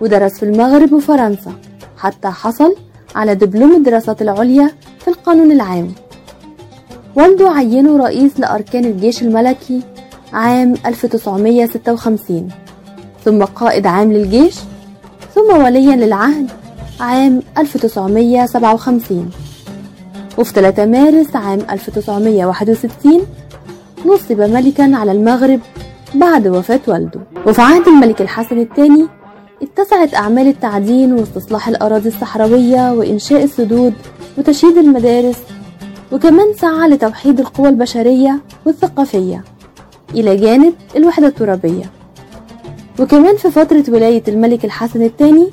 ودرس 0.00 0.32
في 0.32 0.42
المغرب 0.42 0.92
وفرنسا 0.92 1.52
حتى 1.96 2.28
حصل 2.28 2.74
على 3.16 3.34
دبلوم 3.34 3.76
الدراسات 3.76 4.22
العليا 4.22 4.70
في 5.00 5.08
القانون 5.08 5.52
العام. 5.52 5.88
والده 7.16 7.50
عينه 7.50 7.96
رئيس 7.96 8.40
لأركان 8.40 8.84
الجيش 8.84 9.22
الملكي 9.22 9.82
عام 10.32 10.74
1956 10.86 12.48
ثم 13.24 13.44
قائد 13.44 13.86
عام 13.86 14.12
للجيش 14.12 14.54
ثم 15.34 15.56
وليا 15.64 15.96
للعهد 15.96 16.50
عام 17.00 17.42
1957 17.58 19.30
وفي 20.38 20.52
3 20.52 20.86
مارس 20.86 21.36
عام 21.36 21.58
1961 21.70 23.26
نصب 24.06 24.40
ملكا 24.40 24.96
على 24.96 25.12
المغرب 25.12 25.60
بعد 26.14 26.46
وفاة 26.46 26.80
والده. 26.88 27.20
وفي 27.46 27.62
عهد 27.62 27.88
الملك 27.88 28.20
الحسن 28.20 28.58
الثاني 28.58 29.06
اتسعت 29.62 30.14
أعمال 30.14 30.46
التعدين 30.48 31.12
واستصلاح 31.12 31.68
الأراضي 31.68 32.08
الصحراوية 32.08 32.92
وإنشاء 32.92 33.44
السدود 33.44 33.94
وتشييد 34.38 34.76
المدارس 34.78 35.36
وكمان 36.12 36.54
سعى 36.60 36.88
لتوحيد 36.88 37.40
القوى 37.40 37.68
البشرية 37.68 38.40
والثقافية 38.66 39.44
إلى 40.14 40.36
جانب 40.36 40.74
الوحدة 40.96 41.26
الترابية. 41.26 41.90
وكمان 43.00 43.36
في 43.36 43.50
فترة 43.50 43.84
ولاية 43.88 44.22
الملك 44.28 44.64
الحسن 44.64 45.02
الثاني 45.02 45.50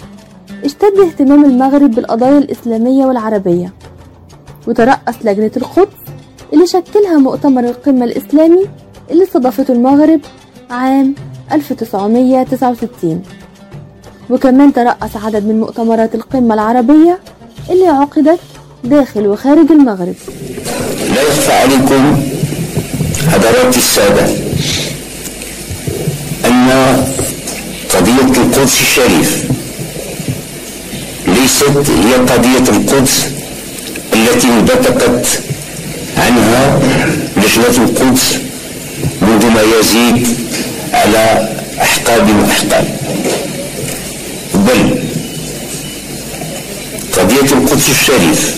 اشتد 0.65 0.99
اهتمام 1.05 1.45
المغرب 1.45 1.91
بالقضايا 1.91 2.37
الإسلامية 2.37 3.05
والعربية 3.05 3.73
وترأس 4.67 5.15
لجنة 5.25 5.51
القدس 5.57 5.97
اللي 6.53 6.67
شكلها 6.67 7.17
مؤتمر 7.17 7.63
القمة 7.63 8.05
الإسلامي 8.05 8.65
اللي 9.11 9.23
استضافته 9.23 9.71
المغرب 9.71 10.19
عام 10.69 11.15
1969 11.51 13.21
وكمان 14.29 14.73
ترأس 14.73 15.15
عدد 15.25 15.43
من 15.45 15.59
مؤتمرات 15.59 16.15
القمة 16.15 16.53
العربية 16.53 17.19
اللي 17.69 17.87
عقدت 17.87 18.39
داخل 18.83 19.27
وخارج 19.27 19.71
المغرب. 19.71 20.15
لا 21.15 21.21
يخفى 21.21 21.51
عليكم 21.53 22.21
حضرات 23.31 23.77
السادة 23.77 24.25
أن 26.45 26.69
قضية 27.93 28.41
القدس 28.43 28.81
الشريف 28.81 29.43
ليست 31.27 31.89
هي 31.89 32.13
قضية 32.13 32.77
القدس 32.77 33.27
التي 34.13 34.47
انبثقت 34.47 35.27
عنها 36.17 36.79
لجنة 37.37 37.85
القدس 37.85 38.37
منذ 39.21 39.45
ما 39.45 39.61
يزيد 39.79 40.27
على 40.93 41.49
أحقاب 41.81 42.29
وأحقاب. 42.39 42.94
بل 44.65 44.99
قضية 47.17 47.53
القدس 47.57 47.89
الشريف. 47.89 48.57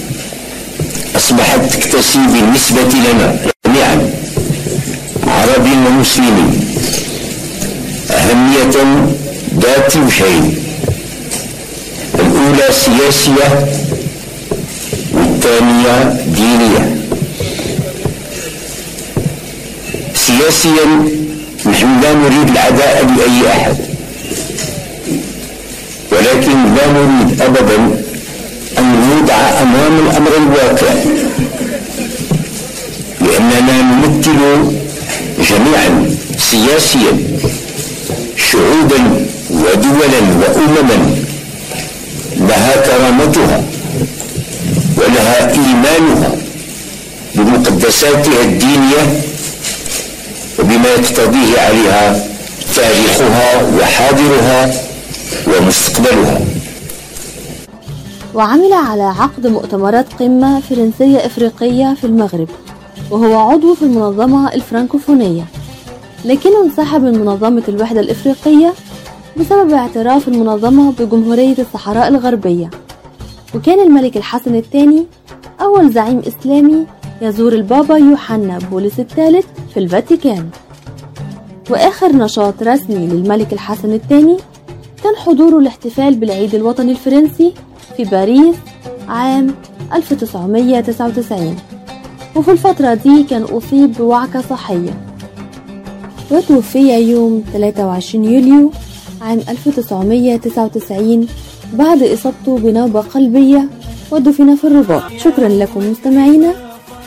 أصبحت 1.15 1.60
تكتسي 1.74 2.20
بالنسبة 2.20 2.82
لنا 2.82 3.39
جميعا 3.65 4.10
عرب 5.28 5.67
ومسلمين. 5.88 6.74
أهمية 8.12 9.06
ذات 9.60 9.96
وجهين 9.98 10.56
الأولى 12.15 12.67
سياسية 12.72 13.67
والثانية 15.13 16.24
دينية. 16.36 16.98
سياسيا 20.15 20.86
نحن 21.65 22.02
لا 22.02 22.13
نريد 22.13 22.50
العداء 22.50 23.04
بأي 23.04 23.52
أحد. 23.52 23.78
ولكن 26.12 26.76
لا 26.76 26.88
نريد 26.91 27.41
أبدا 27.41 27.76
أن 28.78 29.10
نوضع 29.10 29.34
أمام 29.62 30.00
الأمر 30.08 30.32
الواقع 30.38 30.93
لأننا 33.22 33.82
نمثل 33.82 34.39
جميعا 35.50 36.10
سياسيا 36.38 37.17
شعوبا 38.52 39.26
ودولا 39.50 40.20
وأمما 40.41 41.15
لها 42.38 42.76
كرامتها 42.76 43.63
ولها 44.98 45.52
إيمانها 45.52 46.32
بمقدساتها 47.36 48.41
الدينية 48.43 49.22
وبما 50.60 50.89
يقتضيه 50.89 51.60
عليها 51.60 52.24
تاريخها 52.76 53.62
وحاضرها 53.80 54.72
ومستقبلها 55.48 56.42
وعمل 58.36 58.74
على 58.74 59.04
عقد 59.04 59.48
مؤتمرات 59.48 60.13
قمة 60.13 60.60
فرنسية 60.60 61.18
إفريقية 61.26 61.94
في 61.94 62.04
المغرب 62.04 62.48
وهو 63.12 63.40
عضو 63.40 63.74
في 63.76 63.82
المنظمة 63.82 64.54
الفرنكوفونية 64.54 65.46
لكنه 66.26 66.63
انسحب 66.63 67.02
من 67.02 67.20
منظمة 67.20 67.63
الوحدة 67.68 68.00
الإفريقية 68.00 68.74
بسبب 69.40 69.72
اعتراف 69.72 70.28
المنظمة 70.28 70.92
بجمهورية 71.00 71.56
الصحراء 71.60 72.08
الغربية. 72.08 72.70
وكان 73.56 73.80
الملك 73.80 74.18
الحسن 74.18 74.56
الثاني 74.56 75.06
أول 75.62 75.92
زعيم 75.92 76.22
إسلامي 76.28 76.86
يزور 77.22 77.54
البابا 77.54 77.98
يوحنا 77.98 78.60
بولس 78.72 79.00
الثالث 79.00 79.46
في 79.74 79.80
الفاتيكان. 79.80 80.50
وآخر 81.70 82.12
نشاط 82.16 82.63
رسمي 82.63 83.08
للملك 83.08 83.54
الحسن 83.54 83.94
الثاني 83.94 84.38
كان 85.04 85.16
حضوره 85.16 85.60
الاحتفال 85.60 86.16
بالعيد 86.16 86.56
الوطني 86.56 86.92
الفرنسي 86.92 87.54
في 87.98 88.04
باريس 88.04 88.56
عام 89.08 89.56
1999 89.94 91.58
وفي 92.36 92.52
الفترة 92.52 92.94
دي 92.94 93.24
كان 93.24 93.42
أصيب 93.42 93.94
بوعكة 93.94 94.42
صحية. 94.42 94.94
وتوفي 96.32 97.12
يوم 97.12 97.44
23 97.54 98.26
يوليو 98.26 98.72
عام 99.22 99.40
1999 99.50 101.28
بعد 101.74 102.04
إصابته 102.04 102.58
بنوبة 102.58 103.02
قلبية 103.02 103.70
ودفن 104.12 104.56
في 104.56 104.68
الرباط. 104.68 105.02
شكرا 105.18 105.48
لكم 105.50 105.92
مستمعينا. 105.92 106.54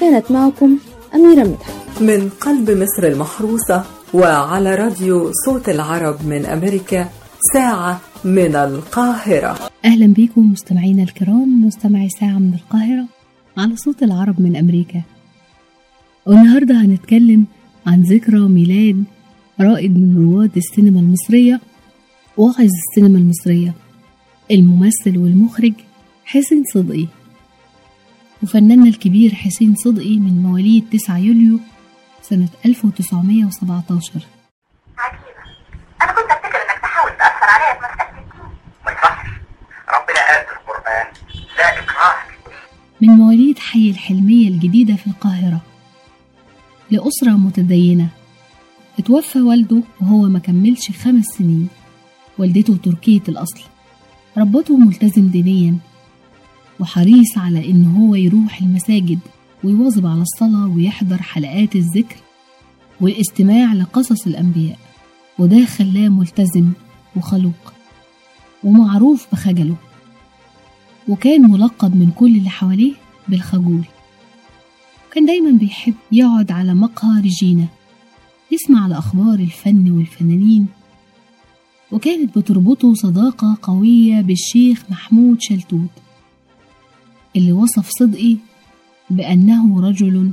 كانت 0.01 0.31
معكم 0.31 0.79
أميرة 1.15 1.45
مدحت. 1.45 1.73
من 2.01 2.31
قلب 2.41 2.71
مصر 2.71 3.07
المحروسة 3.07 3.83
وعلى 4.15 4.75
راديو 4.75 5.31
صوت 5.45 5.69
العرب 5.69 6.17
من 6.27 6.47
أمريكا 6.47 7.09
ساعة 7.53 8.01
من 8.25 8.57
القاهرة. 8.57 9.71
أهلا 9.85 10.07
بكم 10.07 10.53
مستمعينا 10.53 11.03
الكرام 11.03 11.67
مستمعي 11.67 12.09
ساعة 12.21 12.39
من 12.39 12.55
القاهرة 12.55 13.05
على 13.59 13.77
صوت 13.77 14.03
العرب 14.03 14.41
من 14.41 14.57
أمريكا. 14.57 15.03
والنهاردة 16.27 16.75
هنتكلم 16.75 17.47
عن 17.87 18.03
ذكرى 18.03 18.39
ميلاد 18.41 19.05
رائد 19.61 19.99
من 19.99 20.17
رواد 20.17 20.57
السينما 20.57 21.01
المصرية 21.01 21.61
واعظ 22.37 22.61
السينما 22.89 23.19
المصرية 23.19 23.75
الممثل 24.51 25.19
والمخرج 25.19 25.73
حسين 26.25 26.65
صدقي. 26.75 27.07
وفناننا 28.43 28.89
الكبير 28.89 29.35
حسين 29.35 29.75
صدقي 29.75 30.19
من 30.19 30.43
مواليد 30.43 30.85
9 30.93 31.19
يوليو 31.19 31.59
سنة 32.23 32.49
1917 32.67 34.13
عجيبة. 34.99 35.21
أنا 36.03 36.13
كنت 36.13 36.31
أفتكر 36.31 36.57
إنك 36.57 36.81
تحاول 36.83 37.11
تأثر 37.11 37.45
عليا 37.45 37.75
في 37.75 37.81
مسألة 37.87 38.11
الدين 38.11 38.43
ما 38.87 38.93
يصحش 38.93 39.29
ربنا 39.89 40.21
قال 40.29 40.47
في 40.47 40.53
القرآن 40.53 41.07
لا 41.59 41.69
إكراه 41.79 42.15
في 42.29 42.35
الدين 42.37 42.59
من 43.03 43.09
مواليد 43.09 43.59
حي 43.59 43.91
الحلمية 43.91 44.49
الجديدة 44.49 44.95
في 44.95 45.07
القاهرة 45.07 45.61
لأسرة 46.91 47.31
متدينة. 47.31 48.09
اتوفى 48.99 49.41
والده 49.41 49.83
وهو 50.01 50.29
ما 50.29 50.39
كملش 50.39 50.91
خمس 50.91 51.25
سنين. 51.25 51.69
والدته 52.39 52.77
تركية 52.77 53.23
الأصل. 53.29 53.61
ربته 54.39 54.77
ملتزم 54.77 55.29
دينيا. 55.29 55.77
وحريص 56.81 57.39
على 57.39 57.71
إن 57.71 57.85
هو 57.85 58.15
يروح 58.15 58.61
المساجد 58.61 59.19
ويواظب 59.65 60.07
على 60.07 60.23
الصلاة 60.23 60.69
ويحضر 60.69 61.23
حلقات 61.23 61.77
الذكر 61.77 62.17
والاستماع 63.01 63.73
لقصص 63.73 64.27
الأنبياء. 64.27 64.79
وده 65.39 65.65
خلاه 65.65 66.09
ملتزم 66.09 66.73
وخلوق. 67.17 67.73
ومعروف 68.65 69.27
بخجله. 69.33 69.77
وكان 71.11 71.51
ملقب 71.51 71.97
من 71.97 72.11
كل 72.11 72.37
اللي 72.37 72.51
حواليه 72.51 72.93
بالخجول. 73.29 73.85
كان 75.13 75.27
دايما 75.27 75.51
بيحب 75.51 75.95
يقعد 76.13 76.53
على 76.53 76.75
مقهى 76.75 77.21
ريجينا 77.21 77.67
يسمع 78.53 78.85
على 78.85 78.99
أخبار 78.99 79.35
الفن 79.35 79.91
والفنانين 79.91 80.67
وكانت 81.93 82.39
بتربطه 82.39 82.95
صداقة 82.95 83.59
قوية 83.63 84.21
بالشيخ 84.21 84.85
محمود 84.91 85.37
شلتوت 85.41 85.91
اللي 87.37 87.53
وصف 87.53 87.89
صدقي 87.99 88.37
بأنه 89.11 89.81
رجل 89.81 90.31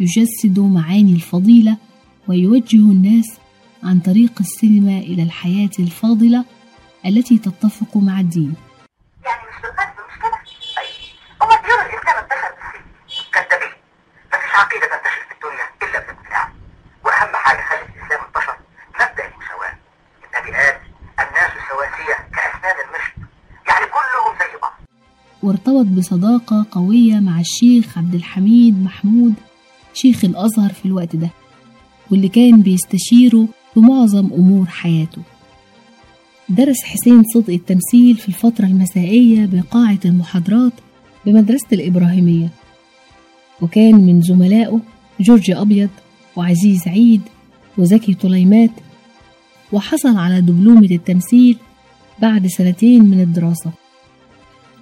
يجسد 0.00 0.58
معاني 0.60 1.12
الفضيلة 1.12 1.76
ويوجه 2.28 2.76
الناس 2.76 3.26
عن 3.82 3.98
طريق 4.00 4.32
السينما 4.40 4.98
إلى 4.98 5.22
الحياة 5.22 5.70
الفاضلة 5.78 6.44
التي 7.06 7.38
تتفق 7.38 7.96
مع 7.96 8.20
الدين. 8.20 8.54
وارتبط 25.68 25.86
بصداقة 25.98 26.66
قوية 26.70 27.14
مع 27.14 27.40
الشيخ 27.40 27.98
عبد 27.98 28.14
الحميد 28.14 28.82
محمود 28.82 29.34
شيخ 29.94 30.24
الأزهر 30.24 30.72
في 30.72 30.86
الوقت 30.86 31.16
ده 31.16 31.30
واللي 32.10 32.28
كان 32.28 32.62
بيستشيره 32.62 33.48
بمعظم 33.76 34.26
أمور 34.32 34.66
حياته. 34.66 35.22
درس 36.48 36.82
حسين 36.82 37.22
صدقي 37.34 37.54
التمثيل 37.54 38.16
في 38.16 38.28
الفترة 38.28 38.66
المسائية 38.66 39.46
بقاعة 39.46 39.98
المحاضرات 40.04 40.72
بمدرسة 41.26 41.66
الإبراهيمية. 41.72 42.48
وكان 43.62 43.94
من 43.94 44.22
زملائه 44.22 44.80
جورج 45.20 45.50
أبيض 45.50 45.90
وعزيز 46.36 46.88
عيد 46.88 47.22
وزكي 47.78 48.14
طليمات 48.14 48.70
وحصل 49.72 50.16
على 50.16 50.40
دبلومة 50.40 50.90
التمثيل 50.90 51.56
بعد 52.22 52.46
سنتين 52.46 53.04
من 53.04 53.20
الدراسة. 53.20 53.70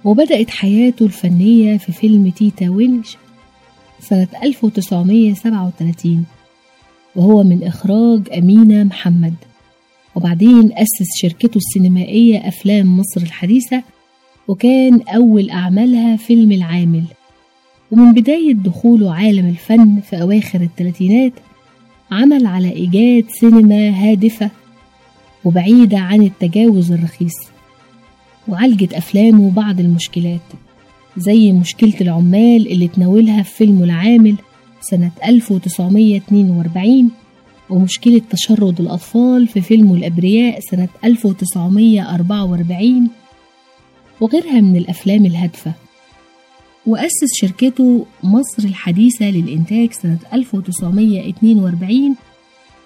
وبدأت 0.05 0.49
حياته 0.49 1.05
الفنية 1.05 1.77
في 1.77 1.91
فيلم 1.91 2.29
تيتا 2.29 2.69
وينش 2.69 3.17
سنة 3.99 4.27
1937 4.43 6.25
وهو 7.15 7.43
من 7.43 7.63
إخراج 7.63 8.21
أمينة 8.37 8.83
محمد. 8.83 9.33
وبعدين 10.15 10.71
أسس 10.73 11.07
شركته 11.21 11.57
السينمائية 11.57 12.47
أفلام 12.47 12.99
مصر 12.99 13.21
الحديثة 13.21 13.83
وكان 14.47 15.01
أول 15.01 15.49
أعمالها 15.49 16.17
فيلم 16.17 16.51
العامل. 16.51 17.03
ومن 17.91 18.13
بداية 18.13 18.53
دخوله 18.53 19.15
عالم 19.15 19.49
الفن 19.49 19.99
في 20.09 20.21
أواخر 20.21 20.61
الثلاثينات 20.61 21.33
عمل 22.11 22.45
على 22.45 22.71
إيجاد 22.71 23.25
سينما 23.29 23.89
هادفة 23.89 24.49
وبعيدة 25.45 25.97
عن 25.97 26.21
التجاوز 26.21 26.91
الرخيص. 26.91 27.54
وعالجت 28.47 28.93
أفلامه 28.93 29.51
بعض 29.51 29.79
المشكلات 29.79 30.41
زي 31.17 31.51
مشكلة 31.51 31.93
العمال 32.01 32.71
اللي 32.71 32.87
تناولها 32.87 33.43
في 33.43 33.55
فيلم 33.55 33.83
العامل 33.83 34.35
سنة 34.81 35.11
1942 35.25 37.11
ومشكلة 37.69 38.21
تشرد 38.29 38.81
الأطفال 38.81 39.47
في 39.47 39.61
فيلم 39.61 39.93
الأبرياء 39.93 40.59
سنة 40.59 40.87
1944 41.03 43.07
وغيرها 44.21 44.61
من 44.61 44.75
الأفلام 44.75 45.25
الهادفة. 45.25 45.73
وأسس 46.85 47.33
شركته 47.41 48.05
مصر 48.23 48.63
الحديثة 48.63 49.25
للإنتاج 49.25 49.93
سنة 49.93 50.19
1942 50.33 52.15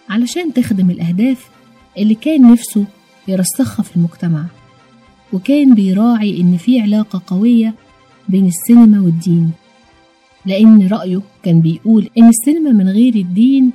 علشان 0.10 0.54
تخدم 0.54 0.90
الأهداف 0.90 1.50
اللي 1.98 2.16
كان 2.16 2.52
نفسه 2.52 2.86
يرسخها 3.28 3.84
في 3.84 3.96
المجتمع. 3.96 4.46
وكان 5.34 5.76
بيراعي 5.76 6.42
إن 6.42 6.58
في 6.58 6.82
علاقة 6.82 7.22
قوية 7.28 7.74
بين 8.30 8.48
السينما 8.48 9.02
والدين. 9.02 9.52
لأن 10.46 10.88
رأيه 10.88 11.22
كان 11.44 11.62
بيقول 11.62 12.10
إن 12.18 12.30
السينما 12.30 12.72
من 12.72 12.90
غير 12.90 13.16
الدين 13.16 13.72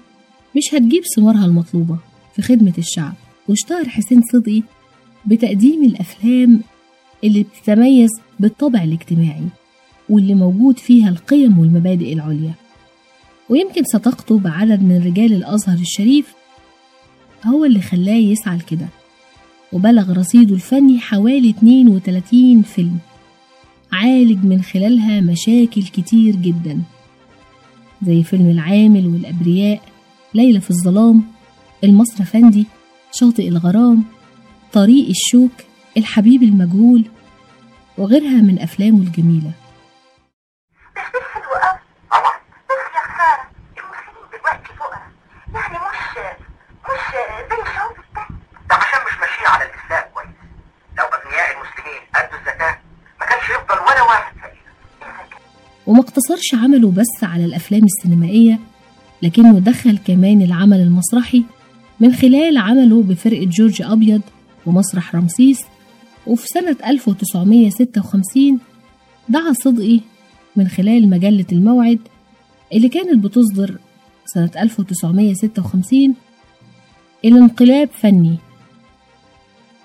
مش 0.56 0.74
هتجيب 0.74 1.02
ثمارها 1.16 1.44
المطلوبة 1.46 1.98
في 2.36 2.42
خدمة 2.42 2.72
الشعب. 2.78 3.14
واشتهر 3.48 3.88
حسين 3.88 4.22
صدقي 4.32 4.62
بتقديم 5.26 5.84
الأفلام 5.84 6.60
اللي 7.24 7.42
بتتميز 7.42 8.10
بالطابع 8.40 8.82
الاجتماعي 8.82 9.44
واللي 10.08 10.34
موجود 10.34 10.78
فيها 10.78 11.08
القيم 11.08 11.58
والمبادئ 11.58 12.12
العليا. 12.12 12.54
ويمكن 13.48 13.82
صداقته 13.92 14.38
بعدد 14.38 14.82
من 14.82 15.02
رجال 15.06 15.32
الأزهر 15.32 15.78
الشريف 15.78 16.34
هو 17.44 17.64
اللي 17.64 17.80
خلاه 17.80 18.14
يسعى 18.14 18.56
لكده. 18.56 18.86
وبلغ 19.74 20.12
رصيده 20.12 20.54
الفني 20.54 20.98
حوالي 21.00 21.50
32 21.50 22.62
فيلم. 22.62 22.98
عالج 23.92 24.44
من 24.44 24.62
خلالها 24.62 25.20
مشاكل 25.20 25.82
كتير 25.82 26.36
جدا. 26.36 26.82
زي 28.02 28.22
فيلم 28.22 28.50
العامل 28.50 29.06
والأبرياء 29.06 29.80
ليلة 30.34 30.60
في 30.60 30.70
الظلام 30.70 31.22
المصر 31.84 32.22
أفندي 32.22 32.66
شاطئ 33.12 33.48
الغرام 33.48 34.04
طريق 34.72 35.08
الشوك 35.08 35.50
الحبيب 35.96 36.42
المجهول 36.42 37.04
وغيرها 37.98 38.40
من 38.42 38.58
أفلامه 38.60 38.98
الجميلة 38.98 39.50
بس 40.96 41.02
ده 41.14 41.20
حلو 41.34 41.50
قوي 41.64 41.78
طبعا 42.10 42.32
بس 42.68 42.80
يا 42.96 43.02
خسارة 43.08 43.44
المسلمين 43.78 44.26
دلوقتي 44.32 44.72
فقراء 44.78 45.02
يعني 45.54 45.74
مش 45.84 46.18
مش 46.84 47.02
زي 47.50 47.62
الشعوب 47.62 47.96
التانية 48.04 48.40
ده 48.68 48.74
عشان 48.74 49.00
مش 49.06 49.14
ماشيين 49.20 49.46
على 49.54 49.64
الإسلام 49.64 50.04
كويس 50.14 50.36
لو 50.98 51.04
أغنياء 51.04 51.46
المسلمين 51.54 52.02
أدوا 52.14 52.38
الزكاة 52.38 52.78
ما 53.20 53.26
كانش 53.26 53.44
يفضل 53.50 53.78
ولا 53.86 54.02
واحد 54.02 54.34
وما 55.94 56.02
اقتصرش 56.02 56.54
عمله 56.54 56.90
بس 56.90 57.22
على 57.24 57.44
الأفلام 57.44 57.84
السينمائية 57.84 58.58
لكنه 59.22 59.58
دخل 59.58 59.98
كمان 59.98 60.42
العمل 60.42 60.80
المسرحي 60.80 61.44
من 62.00 62.12
خلال 62.12 62.58
عمله 62.58 63.02
بفرقة 63.02 63.44
جورج 63.44 63.82
أبيض 63.82 64.20
ومسرح 64.66 65.14
رمسيس 65.14 65.60
وفي 66.26 66.46
سنة 66.46 66.76
1956 66.86 68.58
دعا 69.28 69.52
صدقي 69.52 70.00
من 70.56 70.68
خلال 70.68 71.10
مجلة 71.10 71.46
الموعد 71.52 71.98
اللي 72.72 72.88
كانت 72.88 73.24
بتصدر 73.24 73.78
سنة 74.26 74.50
1956 74.60 76.14
إلى 77.24 77.38
انقلاب 77.38 77.88
فني 77.92 78.36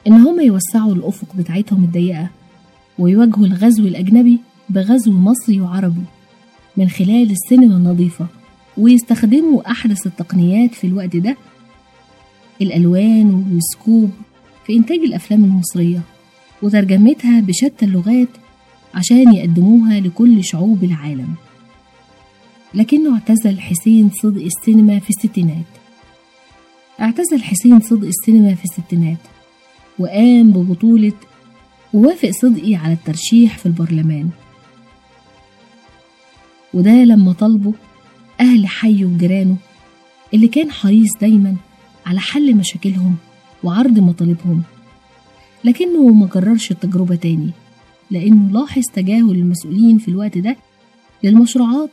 إن 0.07 0.13
هم 0.13 0.39
يوسعوا 0.39 0.93
الأفق 0.93 1.35
بتاعتهم 1.35 1.83
الضيقة 1.83 2.29
ويواجهوا 2.99 3.45
الغزو 3.45 3.83
الأجنبي 3.87 4.39
بغزو 4.69 5.11
مصري 5.11 5.61
وعربي 5.61 6.01
من 6.77 6.89
خلال 6.89 7.31
السينما 7.31 7.75
النظيفة 7.77 8.27
ويستخدموا 8.77 9.71
أحدث 9.71 10.07
التقنيات 10.07 10.73
في 10.75 10.87
الوقت 10.87 11.15
ده 11.15 11.37
الألوان 12.61 13.45
والسكوب 13.53 14.11
في 14.67 14.75
إنتاج 14.77 14.99
الأفلام 14.99 15.43
المصرية 15.43 16.01
وترجمتها 16.61 17.39
بشتى 17.41 17.85
اللغات 17.85 18.27
عشان 18.95 19.33
يقدموها 19.35 19.99
لكل 19.99 20.43
شعوب 20.43 20.83
العالم. 20.83 21.33
لكنه 22.73 23.13
اعتزل 23.13 23.59
حسين 23.59 24.09
صدق 24.23 24.41
السينما 24.43 24.99
في 24.99 25.09
الستينات. 25.09 25.65
اعتزل 27.01 27.43
حسين 27.43 27.79
صدق 27.79 28.07
السينما 28.07 28.55
في 28.55 28.63
الستينات 28.65 29.17
وقام 29.99 30.51
ببطولة 30.51 31.13
ووافق 31.93 32.29
صدقي 32.41 32.75
على 32.75 32.93
الترشيح 32.93 33.57
في 33.57 33.65
البرلمان. 33.65 34.29
وده 36.73 36.91
لما 37.03 37.33
طلبوا 37.33 37.73
أهل 38.39 38.67
حي 38.67 39.05
وجيرانه 39.05 39.55
اللي 40.33 40.47
كان 40.47 40.71
حريص 40.71 41.09
دايما 41.21 41.55
على 42.05 42.19
حل 42.19 42.55
مشاكلهم 42.55 43.15
وعرض 43.63 43.99
مطالبهم. 43.99 44.61
لكنه 45.63 46.09
ما 46.09 46.27
كررش 46.27 46.71
التجربة 46.71 47.15
تاني 47.15 47.49
لأنه 48.11 48.51
لاحظ 48.59 48.83
تجاهل 48.93 49.31
المسؤولين 49.31 49.97
في 49.97 50.07
الوقت 50.07 50.37
ده 50.37 50.55
للمشروعات 51.23 51.89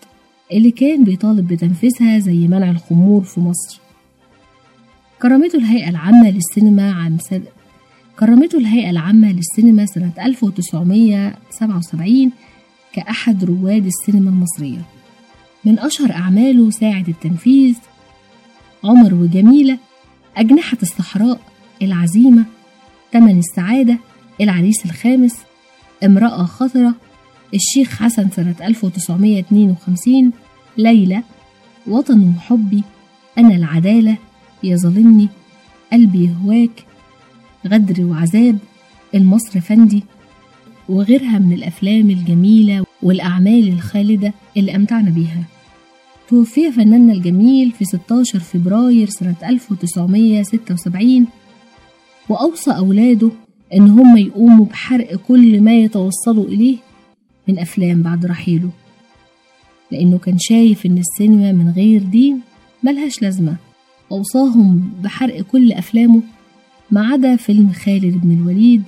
اللي 0.53 0.71
كان 0.71 1.05
بيطالب 1.05 1.49
بتنفيذها 1.49 2.19
زي 2.19 2.49
منع 2.49 2.71
الخمور 2.71 3.23
في 3.23 3.41
مصر. 3.41 3.81
كرمته 5.23 5.59
الهيئة 5.59 5.89
العامة 5.89 6.31
للسينما 6.31 6.93
عام 6.93 7.19
سنة 7.19 7.47
كرمته 8.19 8.59
الهيئة 8.59 8.91
العامة 8.91 9.33
للسينما 9.33 9.87
سنة 9.87 10.13
1977 10.23 12.31
كأحد 12.97 13.45
رواد 13.45 13.87
السينما 13.87 14.31
المصرية. 14.31 14.83
من 15.65 15.79
أشهر 15.79 16.13
أعماله 16.13 16.71
ساعد 16.71 17.09
التنفيذ 17.09 17.75
عمر 18.85 19.15
وجميلة 19.15 19.79
أجنحة 20.37 20.79
الصحراء 20.83 21.41
العزيمة 21.83 22.45
تمن 23.13 23.39
السعادة 23.39 23.99
العريس 24.41 24.85
الخامس 24.87 25.37
امرأة 26.05 26.45
خطرة 26.45 26.95
الشيخ 27.55 28.03
حسن 28.03 28.31
سنة 28.31 28.55
1952 28.63 30.33
ليلى 30.79 31.23
وطن 31.87 32.35
وحبي 32.37 32.83
أنا 33.39 33.55
العدالة 33.55 34.17
يظلمني 34.63 35.29
قلبي 35.93 36.25
يهواك 36.25 36.85
غدر 37.67 38.05
وعذاب 38.05 38.59
المصر 39.15 39.61
فندي 39.61 40.03
وغيرها 40.89 41.39
من 41.39 41.53
الأفلام 41.53 42.11
الجميلة 42.11 42.85
والأعمال 43.03 43.69
الخالدة 43.69 44.33
اللي 44.57 44.77
أمتعنا 44.77 45.11
بيها. 45.11 45.45
توفي 46.29 46.73
فناننا 46.73 47.13
الجميل 47.13 47.73
في 47.73 47.85
16 47.85 48.39
فبراير 48.39 49.09
سنة 49.09 49.37
1976 49.45 51.27
وأوصى 52.29 52.71
أولاده 52.71 53.31
إن 53.75 53.91
هم 53.91 54.17
يقوموا 54.17 54.67
بحرق 54.67 55.15
كل 55.15 55.61
ما 55.61 55.75
يتوصلوا 55.77 56.45
إليه 56.45 56.77
من 57.49 57.59
أفلام 57.59 58.03
بعد 58.03 58.27
رحيله. 58.27 58.71
لأنه 59.93 60.19
كان 60.19 60.39
شايف 60.39 60.87
إن 60.87 60.99
السينما 60.99 61.53
من 61.53 61.73
غير 61.77 62.03
دين 62.03 62.41
ملهاش 62.83 63.23
لازمة. 63.23 63.57
أوصاهم 64.13 64.91
بحرق 65.03 65.41
كل 65.41 65.73
أفلامه 65.73 66.23
ما 66.91 67.07
عدا 67.07 67.37
فيلم 67.37 67.73
خالد 67.73 68.21
بن 68.23 68.33
الوليد 68.33 68.83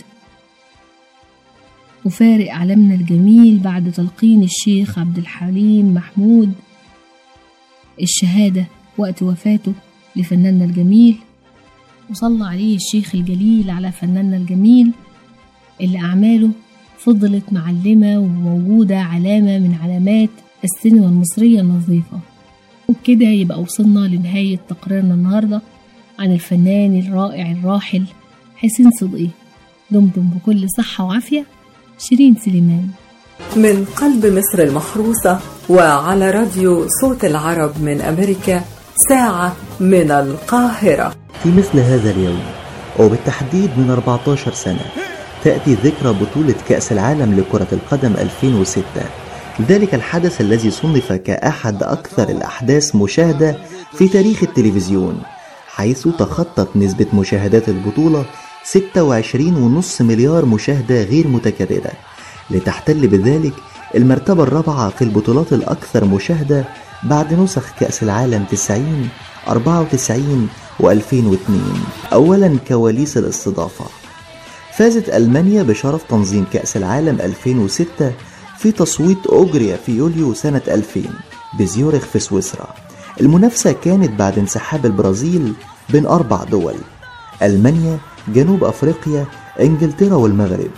وفارق 2.09 2.53
عالمنا 2.53 2.95
الجميل 2.95 3.59
بعد 3.59 3.93
تلقين 3.93 4.43
الشيخ 4.43 4.99
عبد 4.99 5.19
الحليم 5.19 5.95
محمود. 5.95 6.53
الشهادة 8.03 8.67
وقت 8.99 9.23
وفاته 9.23 9.73
لفناننا 10.17 10.65
الجميل 10.65 11.17
وصلى 12.11 12.45
عليه 12.45 12.77
الشيخ 12.77 13.15
الجليل 13.15 13.71
على 13.71 13.93
فناننا 13.93 14.37
الجميل 14.37 14.93
اللي 15.81 15.99
أعماله 15.99 16.51
فضلت 16.99 17.53
معلمة 17.53 18.19
وموجودة 18.19 18.99
علامة 18.99 19.59
من 19.59 19.75
علامات 19.83 20.31
السينما 20.65 21.07
المصرية 21.07 21.61
النظيفة. 21.61 22.19
وبكده 22.89 23.27
يبقى 23.27 23.61
وصلنا 23.61 24.01
لنهاية 24.01 24.59
تقريرنا 24.69 25.15
النهاردة 25.15 25.63
عن 26.19 26.33
الفنان 26.33 26.99
الرائع 26.99 27.51
الراحل 27.53 28.05
حسين 28.57 28.91
صدقي. 29.01 29.29
دمتم 29.91 30.23
بكل 30.23 30.67
صحة 30.79 31.05
وعافية. 31.05 31.58
شيرين 31.99 32.37
سليمان. 32.45 32.87
من 33.57 33.85
قلب 33.85 34.27
مصر 34.27 34.59
المحروسة 34.63 35.41
وعلى 35.69 36.31
راديو 36.31 36.87
صوت 37.01 37.25
العرب 37.25 37.83
من 37.83 38.01
أمريكا 38.01 38.63
ساعة 39.09 39.57
من 39.81 40.11
القاهرة. 40.11 41.15
في 41.43 41.49
مثل 41.49 41.79
هذا 41.79 42.11
اليوم 42.11 42.41
وبالتحديد 42.99 43.71
من 43.79 43.91
14 43.91 44.53
سنة 44.53 44.87
تأتي 45.45 45.75
ذكرى 45.75 46.13
بطولة 46.13 46.55
كأس 46.69 46.93
العالم 46.93 47.41
لكرة 47.41 47.67
القدم 47.73 48.13
2006 48.13 48.85
ذلك 49.69 49.95
الحدث 49.95 50.41
الذي 50.41 50.71
صنف 50.71 51.13
كأحد 51.13 51.83
أكثر 51.83 52.29
الأحداث 52.29 52.97
مشاهدة 52.97 53.57
في 53.93 54.09
تاريخ 54.09 54.43
التلفزيون 54.43 55.23
حيث 55.69 56.09
تخطت 56.09 56.77
نسبة 56.77 57.07
مشاهدات 57.15 57.69
البطولة 57.69 58.25
26.5 58.65 60.01
مليار 60.03 60.45
مشاهدة 60.45 61.03
غير 61.03 61.29
متكررة. 61.29 61.93
لتحتل 62.51 63.07
بذلك 63.07 63.53
المرتبة 63.95 64.43
الرابعة 64.43 64.91
في 64.91 65.03
البطولات 65.03 65.53
الأكثر 65.53 66.05
مشاهدة 66.05 66.65
بعد 67.03 67.35
نسخ 67.35 67.65
كأس 67.81 68.03
العالم 68.03 68.45
90 68.51 69.09
94 69.49 70.49
و2002 70.83 71.51
أولا 72.13 72.57
كواليس 72.69 73.17
الاستضافة. 73.17 73.85
فازت 74.77 75.09
ألمانيا 75.09 75.63
بشرف 75.63 76.03
تنظيم 76.09 76.47
كأس 76.53 76.77
العالم 76.77 77.21
2006 77.21 78.13
في 78.59 78.73
تصويت 78.73 79.19
أجري 79.27 79.77
في 79.87 79.93
يوليو 79.93 80.35
سنة 80.35 80.63
2000 80.69 81.01
بزيورخ 81.59 82.03
في 82.05 82.19
سويسرا. 82.19 82.75
المنافسة 83.21 83.73
كانت 83.73 84.19
بعد 84.19 84.39
انسحاب 84.39 84.87
البرازيل 84.87 85.53
بين 85.91 86.07
أربع 86.07 86.45
دول 86.45 86.75
ألمانيا 87.43 87.99
جنوب 88.29 88.65
أفريقيا 88.65 89.25
إنجلترا 89.61 90.15
والمغرب. 90.15 90.71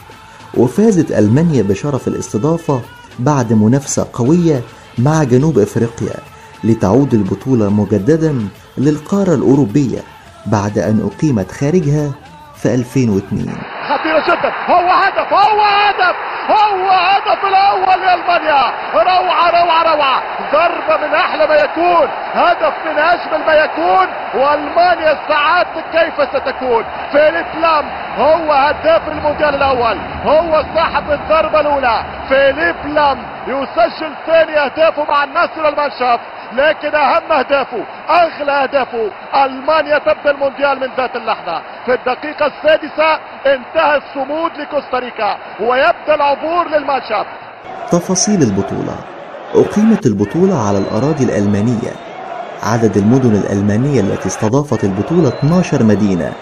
وفازت 0.56 1.10
ألمانيا 1.12 1.62
بشرف 1.62 2.08
الاستضافة 2.08 2.80
بعد 3.18 3.52
منافسة 3.52 4.06
قوية 4.12 4.60
مع 4.98 5.24
جنوب 5.24 5.58
أفريقيا 5.58 6.14
لتعود 6.64 7.14
البطولة 7.14 7.68
مجددا 7.70 8.48
للقارة 8.78 9.34
الأوروبية 9.34 9.98
بعد 10.46 10.78
أن 10.78 11.10
أقيمت 11.12 11.52
خارجها 11.52 12.12
في 12.56 12.74
2002 12.74 13.46
خطيرة 13.88 14.22
جدا. 14.26 14.52
هو 14.68 14.88
هدف 14.90 15.32
هو 15.32 15.60
هدف 15.60 16.16
هو 16.50 16.88
هدف 16.90 17.44
الأول 17.44 18.00
لألمانيا. 18.06 18.62
روعة 18.94 19.50
روعة 19.50 19.94
روعة. 19.94 20.22
ضربة 20.52 21.06
من 21.06 21.14
أحلى 21.14 21.46
ما 21.46 21.54
يكون 21.54 22.08
هدف 22.32 22.74
من 22.86 22.98
أجمل 22.98 23.46
ما 23.46 23.54
يكون. 23.54 24.06
وألمانيا 24.34 25.12
استعادت 25.12 25.84
كيف 25.92 26.28
ستكون؟ 26.28 26.84
فيليب 27.12 27.46
لام 27.60 27.84
هو 28.18 28.52
هداف 28.52 29.08
المونديال 29.08 29.54
الأول. 29.54 29.96
هو 30.26 30.64
صاحب 30.74 31.10
الضربة 31.10 31.60
الأولى. 31.60 32.04
فيليب 32.28 32.76
لام 32.86 33.18
يسجل 33.46 34.12
ثاني 34.26 34.58
أهدافه 34.58 35.04
مع 35.04 35.24
النصر 35.24 35.68
المنشف 35.68 36.20
لكن 36.52 36.94
أهم 36.94 37.32
أهدافه 37.32 37.82
أغلى 38.10 38.52
أهدافه 38.52 39.10
ألمانيا 39.44 39.98
تبدأ 39.98 40.30
المونديال 40.30 40.80
من 40.80 40.88
ذات 40.96 41.16
اللحظة. 41.16 41.62
في 41.86 41.94
الدقيقة 41.94 42.46
السادسة 42.46 43.18
انتهى 43.46 43.96
الصمود 43.96 44.50
لكوستاريكا 44.58 45.36
ويبدأ 45.60 46.14
العبور 46.14 46.68
للماتشاب 46.68 47.26
تفاصيل 47.90 48.42
البطولة. 48.42 48.94
أقيمت 49.54 50.06
البطولة 50.06 50.68
على 50.68 50.78
الأراضي 50.78 51.24
الألمانية. 51.24 52.09
عدد 52.62 52.96
المدن 52.96 53.34
الألمانية 53.36 54.00
التي 54.00 54.28
استضافت 54.28 54.84
البطولة 54.84 55.28
12 55.28 55.82
مدينة. 55.82 56.32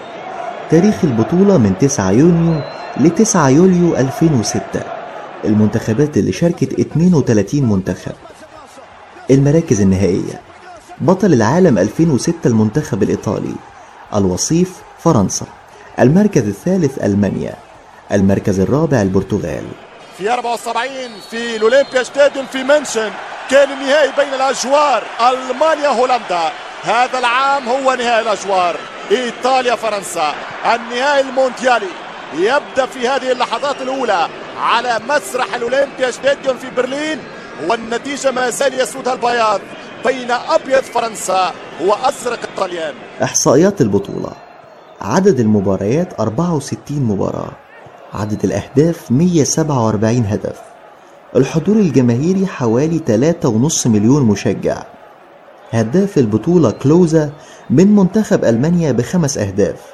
تاريخ 0.71 0.95
البطولة 1.03 1.57
من 1.57 1.77
9 1.79 2.11
يونيو 2.11 2.61
ل 2.97 3.09
9 3.09 3.49
يوليو 3.49 3.95
2006 3.95 4.61
المنتخبات 5.45 6.17
اللي 6.17 6.31
شاركت 6.31 6.79
32 6.79 7.63
منتخب. 7.63 8.11
المراكز 9.31 9.81
النهائية. 9.81 10.41
بطل 11.01 11.33
العالم 11.33 11.77
2006 11.77 12.33
المنتخب 12.45 13.03
الإيطالي. 13.03 13.55
الوصيف 14.15 14.73
فرنسا. 14.99 15.45
المركز 15.99 16.47
الثالث 16.47 17.03
ألمانيا. 17.03 17.53
المركز 18.11 18.59
الرابع 18.59 19.01
البرتغال. 19.01 19.63
في 20.17 20.33
74 20.33 20.89
في 21.29 21.55
الأولمبيا 21.55 22.03
ستاديوم 22.03 22.45
في 22.45 22.63
منشن 22.63 23.11
كان 23.51 23.71
النهائي 23.71 24.11
بين 24.17 24.33
الاجوار 24.33 25.03
ألمانيا 25.21 25.87
هولندا. 25.87 26.51
هذا 26.83 27.19
العام 27.19 27.69
هو 27.69 27.93
نهائي 27.93 28.21
الاجوار 28.21 28.75
إيطاليا 29.11 29.75
فرنسا. 29.75 30.33
النهائي 30.65 31.21
المونديالي. 31.21 31.87
يبدأ 32.33 32.85
في 32.85 33.07
هذه 33.07 33.31
اللحظات 33.31 33.81
الأولى 33.81 34.27
على 34.61 34.99
مسرح 35.09 35.55
الأولمبيا 35.55 36.11
ستاديوم 36.11 36.57
في 36.57 36.69
برلين 36.69 37.19
والنتيجة 37.67 38.31
ما 38.31 38.49
زال 38.49 38.79
يسودها 38.79 39.13
البياض 39.13 39.61
بين 40.05 40.31
أبيض 40.31 40.83
فرنسا 40.83 41.53
وأزرق 41.81 42.39
الطليان. 42.43 42.93
إحصائيات 43.23 43.81
البطولة. 43.81 44.31
عدد 45.01 45.39
المباريات 45.39 46.19
64 46.19 46.99
مباراة. 46.99 47.51
عدد 48.13 48.43
الأهداف 48.43 49.11
147 49.11 50.25
هدف. 50.25 50.68
الحضور 51.35 51.75
الجماهيري 51.75 52.47
حوالي 52.47 52.99
3.5 52.99 53.87
مليون 53.87 54.25
مشجع. 54.25 54.83
هداف 55.71 56.17
البطولة 56.17 56.71
كلوزا 56.71 57.29
من 57.69 57.95
منتخب 57.95 58.45
ألمانيا 58.45 58.91
بخمس 58.91 59.37
أهداف. 59.37 59.85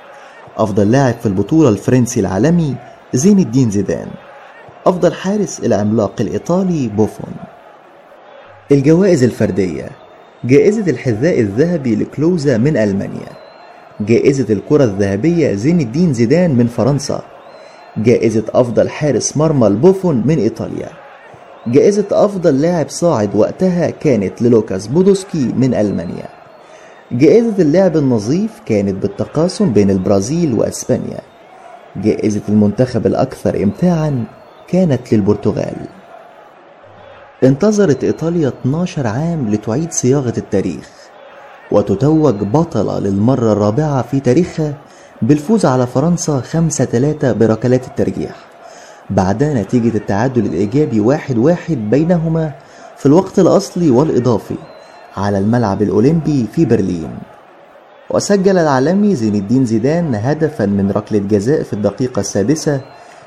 أفضل 0.58 0.91
لاعب 0.91 1.13
في 1.13 1.26
البطولة 1.26 1.69
الفرنسي 1.69 2.19
العالمي 2.19 2.76
زين 3.13 3.39
الدين 3.39 3.69
زيدان. 3.69 4.08
أفضل 4.86 5.13
حارس 5.13 5.60
العملاق 5.60 6.21
الإيطالي 6.21 6.88
بوفون. 6.88 7.34
الجوائز 8.71 9.24
الفردية. 9.24 9.89
جائزة 10.43 10.91
الحذاء 10.91 11.39
الذهبي 11.39 11.95
لكلوزا 11.95 12.58
من 12.58 12.78
ألمانيا. 12.78 13.32
جائزة 14.00 14.54
الكرة 14.54 14.84
الذهبية 14.84 15.54
زين 15.54 15.80
الدين 15.80 16.13
زيدان 16.13 16.56
من 16.56 16.67
فرنسا. 16.67 17.21
جائزة 17.98 18.43
أفضل 18.50 18.89
حارس 18.89 19.38
مرمى 19.38 19.67
لبوفون 19.67 20.24
من 20.26 20.38
إيطاليا. 20.38 21.05
جائزة 21.67 22.06
أفضل 22.12 22.62
لاعب 22.62 22.89
صاعد 22.89 23.36
وقتها 23.36 23.89
كانت 23.89 24.41
للوكاس 24.41 24.88
بودوسكي 24.88 25.54
من 25.56 25.73
ألمانيا. 25.73 26.28
جائزة 27.12 27.54
اللاعب 27.60 27.97
النظيف 27.97 28.51
كانت 28.65 29.01
بالتقاسم 29.01 29.73
بين 29.73 29.89
البرازيل 29.89 30.54
وأسبانيا. 30.54 31.19
جائزة 31.95 32.41
المنتخب 32.49 33.08
الأكثر 33.08 33.63
إمتاعا 33.63 34.23
كانت 34.67 35.13
للبرتغال. 35.13 35.75
انتظرت 37.43 38.04
إيطاليا 38.04 38.47
12 38.47 39.08
عام 39.08 39.49
لتعيد 39.49 39.91
صياغة 39.91 40.34
التاريخ 40.38 40.89
وتتوج 41.71 42.36
بطلة 42.36 42.99
للمرة 42.99 43.51
الرابعة 43.51 44.01
في 44.01 44.19
تاريخها 44.19 44.73
بالفوز 45.21 45.65
على 45.65 45.88
فرنسا 45.88 46.41
5-3 46.41 47.32
بركلات 47.32 47.88
الترجيح. 47.88 48.55
بعد 49.10 49.44
نتيجة 49.44 49.98
التعادل 49.98 50.46
الإيجابي 50.46 51.00
واحد 51.00 51.38
واحد 51.38 51.89
بينهما 51.89 52.52
في 52.98 53.06
الوقت 53.06 53.39
الأصلي 53.39 53.89
والإضافي 53.89 54.56
على 55.18 55.38
الملعب 55.38 55.82
الأولمبي 55.82 56.48
في 56.54 56.65
برلين. 56.65 57.18
وسجل 58.10 58.58
العالمي 58.58 59.15
زين 59.15 59.36
الدين 59.36 59.65
زيدان 59.65 60.15
هدفا 60.15 60.65
من 60.65 60.91
ركلة 60.91 61.20
جزاء 61.20 61.63
في 61.63 61.74
الدقيقة 61.74 62.20
السادسة 62.20 62.82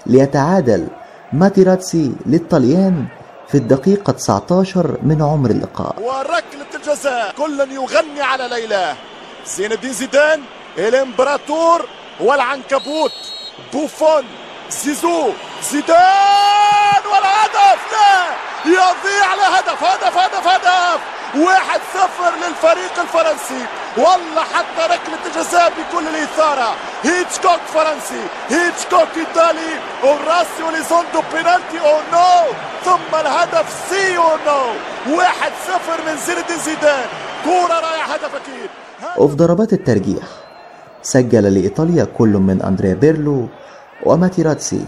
ليتعادل 0.06 0.86
ماتيراتسي 1.32 2.12
للطليان 2.26 3.06
في 3.48 3.54
الدقيقة 3.54 4.12
19 4.12 4.98
من 5.02 5.22
عمر 5.22 5.50
اللقاء. 5.50 5.96
وركلة 6.02 6.70
الجزاء 6.74 7.34
كل 7.38 7.72
يغني 7.72 8.20
على 8.20 8.48
ليلى. 8.48 8.94
زين 9.56 9.72
الدين 9.72 9.92
زيدان 9.92 10.40
الامبراطور 10.78 11.86
والعنكبوت 12.20 13.12
بوفون. 13.72 14.24
زيزو 14.70 15.32
زيدان 15.70 17.02
والهدف! 17.10 17.80
لا! 17.92 18.24
يضيع 18.66 19.34
له 19.34 19.46
هدف 19.58 19.84
هدف 19.84 20.46
هدف! 20.46 21.00
واحد 21.36 21.80
صفر 21.94 22.32
للفريق 22.36 23.00
الفرنسي. 23.00 23.66
والله 23.96 24.42
حتى 24.54 24.82
ركلة 24.94 25.18
الجزاء 25.26 25.72
بكل 25.76 26.08
الإثارة. 26.08 26.74
هيتشكوك 27.04 27.60
فرنسي 27.74 28.22
هيتشكوك 28.50 29.08
إيطالي. 29.16 29.72
أوراسيو 30.04 30.62
إليزوندو 30.62 31.22
penalty 31.32 31.80
o 31.80 32.00
no. 32.12 32.52
ثم 32.84 33.14
الهدف 33.20 33.66
sì 33.90 34.16
o 34.16 34.36
no. 34.46 34.64
واحد 35.16 35.52
صفر 35.68 35.98
من 36.06 36.16
زين 36.16 36.58
زيدان. 36.64 37.06
كورة 37.44 37.80
رايح 37.80 38.10
هدف 38.10 38.34
أكيد. 38.34 38.70
وفي 39.16 39.36
ضربات 39.36 39.72
الترجيح 39.72 40.24
سجل 41.02 41.54
لإيطاليا 41.54 42.04
كل 42.04 42.28
من 42.28 42.62
أندريا 42.62 42.94
بيرلو 42.94 43.48
وماتيراتسي 44.06 44.84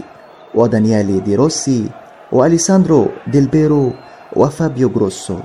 ودانيالي 0.55 1.19
دي 1.19 1.35
روسي 1.35 1.89
وأليساندرو 2.31 3.07
ديل 3.27 3.47
بيرو 3.47 3.93
وفابيو 4.35 4.89
جروسو. 4.89 5.39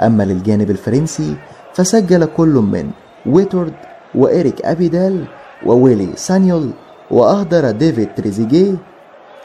أما 0.00 0.22
للجانب 0.22 0.70
الفرنسي 0.70 1.36
فسجل 1.74 2.24
كل 2.24 2.48
من 2.48 2.90
ويتورد 3.26 3.74
وإيريك 4.14 4.62
أبيدال 4.62 5.24
وويلي 5.66 6.08
سانيول 6.16 6.70
وأهدر 7.10 7.70
ديفيد 7.70 8.14
تريزيجيه 8.14 8.74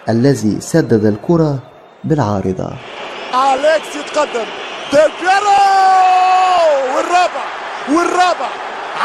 الذي 0.09 0.61
سدد 0.61 1.05
الكرة 1.05 1.59
بالعارضة. 2.03 2.69
أليكس 3.33 3.95
يتقدم. 3.95 4.49
ديل 4.91 5.11
بيرو! 5.21 5.59
والرابع! 6.95 7.45
والرابع! 7.89 8.49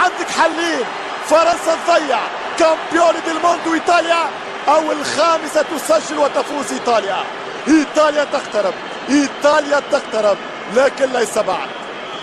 عندك 0.01 0.29
حلين 0.39 0.87
فرنسا 1.25 1.75
تضيع! 1.87 2.19
campioni 2.59 3.19
del 3.27 3.39
mondo 3.45 3.75
إيطاليا! 3.75 4.44
أو 4.69 4.93
الخامسة 4.93 5.63
تسجل 5.63 6.19
وتفوز 6.19 6.73
إيطاليا. 6.73 7.25
إيطاليا 7.69 8.25
تقترب. 8.25 8.75
إيطاليا 9.11 9.83
تقترب. 9.93 10.37
لكن 10.75 11.13
ليس 11.13 11.39
بعد. 11.39 11.69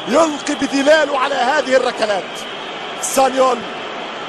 يلقي 0.07 0.55
بدلاله 0.55 1.19
على 1.19 1.35
هذه 1.35 1.75
الركلات. 1.75 2.23
سانيول. 3.01 3.57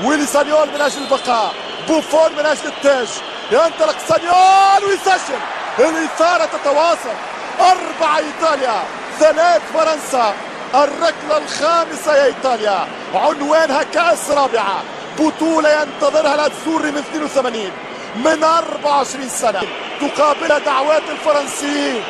ويلي 0.04 0.26
سانيول 0.26 0.68
من 0.68 0.80
أجل 0.80 1.02
البقاء. 1.02 1.54
بوفون 1.88 2.32
من 2.32 2.46
أجل 2.46 2.66
التاج. 2.66 3.08
ينطلق 3.50 3.96
سانيول 4.08 4.84
ويسجل. 4.84 5.38
الإثارة 5.78 6.44
تتواصل. 6.44 7.16
اربعه 7.60 8.18
إيطاليا. 8.18 8.82
ثلاث 9.18 9.62
فرنسا. 9.74 10.34
الركلة 10.74 11.38
الخامسة 11.38 12.16
يا 12.16 12.24
إيطاليا. 12.24 12.86
عنوانها 13.14 13.82
كأس 13.82 14.30
رابعة. 14.30 14.82
بطولة 15.18 15.82
ينتظرها 15.82 16.34
الأتزوري 16.34 16.90
من 16.90 16.98
82 16.98 17.72
من 18.14 18.44
24 18.44 19.28
سنة 19.28 19.60
تقابلها 20.00 20.58
دعوات 20.58 21.02
الفرنسيين 21.10 22.04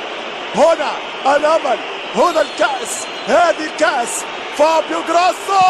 هنا 0.55 0.91
الأمل 1.37 1.79
هنا 2.17 2.41
الكأس 2.41 3.07
هذه 3.29 3.65
الكأس. 3.65 4.25
فابيو 4.59 5.03
جروسو 5.09 5.61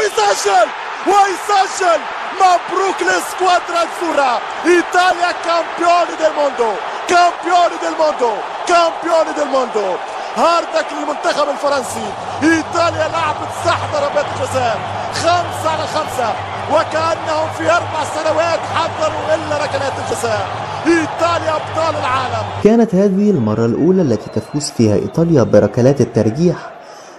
يسجل 0.00 0.68
ويسجل. 1.06 2.00
مبروك 2.34 3.02
لل 3.02 3.20
squadra 3.20 3.82
azzurra 3.82 4.40
إيطاليا 4.66 5.32
campioni 5.44 6.16
del 6.18 6.32
mondo 6.36 6.72
campioni 7.08 7.76
del 7.82 7.96
mondo 7.98 8.32
campioni 8.68 9.32
del 9.32 9.46
mondo. 9.46 9.96
hard 10.36 10.61
luck 10.61 10.86
للمنتخب 10.92 11.48
الفرنسي. 11.48 12.12
إيطاليا 12.42 13.08
لعبت 13.08 13.48
صح 13.64 13.78
ضربات 13.92 14.26
الجزاء. 14.34 14.78
خمسة 15.14 15.70
على 15.70 15.86
خمسة. 15.94 16.34
وكأنهم 16.72 17.48
في 17.58 17.70
أربع 17.70 18.04
سنوات 18.14 18.58
حضروا 18.74 19.34
إلا 19.34 19.64
ركلات 19.64 19.92
الجزاء. 20.04 20.46
إيطاليا 20.86 21.50
أبطال 21.56 22.00
العالم. 22.00 22.46
كانت 22.64 22.94
هذه 22.94 23.30
المرة 23.30 23.66
الأولى 23.66 24.02
التي 24.02 24.30
تفوز 24.40 24.70
فيها 24.70 24.94
إيطاليا 24.94 25.42
بركلات 25.42 26.00
الترجيح 26.00 26.56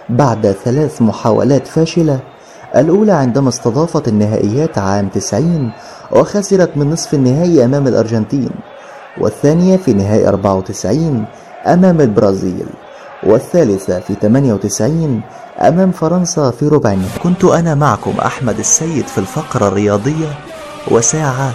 بعد 0.08 0.56
ثلاث 0.64 1.02
محاولات 1.02 1.66
فاشلة. 1.66 2.18
الأولى 2.76 3.12
عندما 3.12 3.48
استضافت 3.48 4.08
النهائيات 4.08 4.78
عام 4.78 5.08
90 5.08 5.72
وخسرت 6.12 6.76
من 6.76 6.90
نصف 6.90 7.14
النهائي 7.14 7.64
أمام 7.64 7.86
الأرجنتين 7.86 8.50
والثانية 9.18 9.76
في 9.76 9.92
نهائي 9.92 10.28
94 10.28 11.24
أمام 11.66 12.00
البرازيل. 12.00 12.66
والثالثة 13.22 14.00
في 14.00 14.14
98 14.14 15.20
أمام 15.60 15.92
فرنسا 15.92 16.50
في 16.50 16.68
ربع 16.68 16.92
النهائي 16.92 17.18
كنت 17.22 17.44
أنا 17.44 17.74
معكم 17.74 18.10
أحمد 18.10 18.58
السيد 18.58 19.06
في 19.06 19.18
الفقرة 19.18 19.68
الرياضية 19.68 20.38
وساعة 20.90 21.54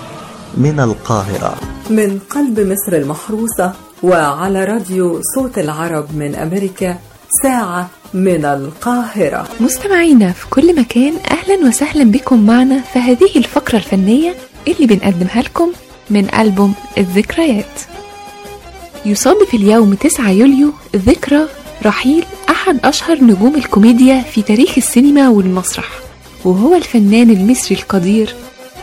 من 0.58 0.80
القاهرة. 0.80 1.56
من 1.90 2.20
قلب 2.30 2.60
مصر 2.60 2.94
المحروسة 2.94 3.74
وعلى 4.04 4.66
راديو 4.66 5.20
صوت 5.36 5.58
العرب 5.58 6.16
من 6.16 6.36
أمريكا 6.36 6.98
ساعة 7.44 7.90
من 8.14 8.46
القاهرة. 8.46 9.48
مستمعينا 9.60 10.32
في 10.32 10.50
كل 10.50 10.80
مكان 10.80 11.14
أهلا 11.32 11.68
وسهلا 11.68 12.12
بكم 12.12 12.46
معنا 12.46 12.82
في 12.82 13.00
هذه 13.00 13.38
الفقرة 13.38 13.78
الفنية 13.78 14.36
اللي 14.68 14.88
بنقدمها 14.88 15.42
لكم 15.42 15.72
من 16.10 16.36
ألبوم 16.36 16.74
الذكريات. 16.98 17.91
يصادف 19.06 19.54
اليوم 19.54 19.94
9 19.94 20.32
يوليو 20.32 20.72
ذكرى 20.96 21.48
رحيل 21.86 22.24
أحد 22.50 22.80
أشهر 22.84 23.24
نجوم 23.24 23.56
الكوميديا 23.56 24.22
في 24.22 24.42
تاريخ 24.42 24.74
السينما 24.78 25.30
والمسرح 25.30 25.90
وهو 26.46 26.76
الفنان 26.76 27.30
المصري 27.30 27.78
القدير 27.78 28.36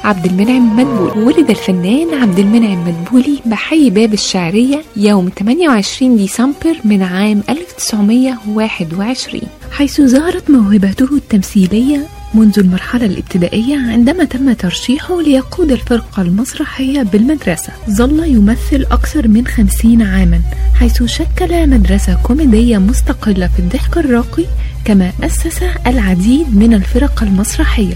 عبد 0.08 0.26
المنعم 0.26 0.76
مدبولي. 0.76 1.26
ولد 1.26 1.50
الفنان 1.50 2.14
عبد 2.14 2.38
المنعم 2.38 2.88
مدبولي 2.88 3.40
بحي 3.46 3.90
باب 3.90 4.12
الشعرية 4.12 4.82
يوم 4.96 5.30
28 5.38 6.16
ديسمبر 6.16 6.76
من 6.84 7.02
عام 7.02 7.42
1921 7.48 9.42
حيث 9.70 10.00
ظهرت 10.00 10.50
موهبته 10.50 11.16
التمثيلية 11.16 12.06
منذ 12.34 12.58
المرحلة 12.58 13.06
الابتدائية 13.06 13.76
عندما 13.76 14.24
تم 14.24 14.52
ترشيحه 14.52 15.20
ليقود 15.22 15.72
الفرقة 15.72 16.22
المسرحية 16.22 17.02
بالمدرسة. 17.02 17.72
ظل 17.90 18.24
يمثل 18.24 18.86
أكثر 18.90 19.28
من 19.28 19.46
خمسين 19.46 20.02
عاما 20.02 20.40
حيث 20.74 21.02
شكل 21.02 21.70
مدرسة 21.70 22.18
كوميدية 22.22 22.78
مستقلة 22.78 23.46
في 23.46 23.58
الضحك 23.58 23.98
الراقي 23.98 24.44
كما 24.84 25.12
أسس 25.22 25.62
العديد 25.86 26.56
من 26.56 26.74
الفرق 26.74 27.22
المسرحية. 27.22 27.94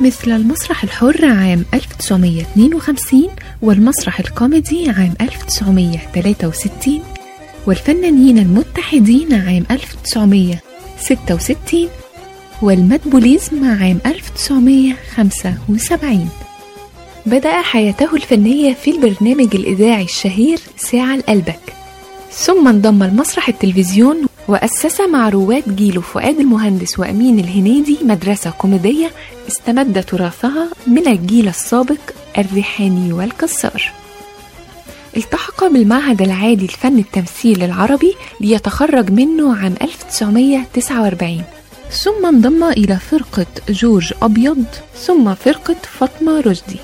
مثل 0.00 0.30
المسرح 0.30 0.82
الحر 0.84 1.24
عام 1.24 1.64
1952 1.74 3.28
والمسرح 3.62 4.20
الكوميدي 4.20 4.90
عام 4.90 5.14
1963 5.20 7.02
والفنانين 7.66 8.38
المتحدين 8.38 9.34
عام 9.34 9.64
1966 9.70 11.88
والمدبوليزم 12.62 13.64
عام 13.64 13.98
1975 14.06 16.28
بدأ 17.26 17.62
حياته 17.62 18.16
الفنية 18.16 18.74
في 18.74 18.90
البرنامج 18.90 19.56
الإذاعي 19.56 20.04
الشهير 20.04 20.58
ساعة 20.76 21.14
القلبك 21.14 21.60
ثم 22.30 22.68
انضم 22.68 23.02
المسرح 23.02 23.48
التلفزيون 23.48 24.27
وأسس 24.48 25.00
مع 25.00 25.28
رواد 25.28 25.76
جيله 25.76 26.00
فؤاد 26.00 26.40
المهندس 26.40 26.98
وأمين 26.98 27.38
الهنيدي 27.38 27.98
مدرسة 28.02 28.50
كوميدية 28.50 29.10
استمد 29.48 30.04
تراثها 30.04 30.68
من 30.86 31.08
الجيل 31.08 31.48
السابق 31.48 32.00
الريحاني 32.38 33.12
والكسار 33.12 33.92
التحق 35.16 35.64
بالمعهد 35.64 36.22
العالي 36.22 36.66
لفن 36.66 36.98
التمثيل 36.98 37.62
العربي 37.62 38.14
ليتخرج 38.40 39.10
منه 39.10 39.56
عام 39.56 39.74
1949 39.82 41.42
ثم 41.90 42.26
انضم 42.26 42.64
إلى 42.64 42.96
فرقة 43.10 43.46
جورج 43.68 44.12
أبيض 44.22 44.64
ثم 44.94 45.34
فرقة 45.34 45.76
فاطمة 45.98 46.40
رشدي. 46.40 46.76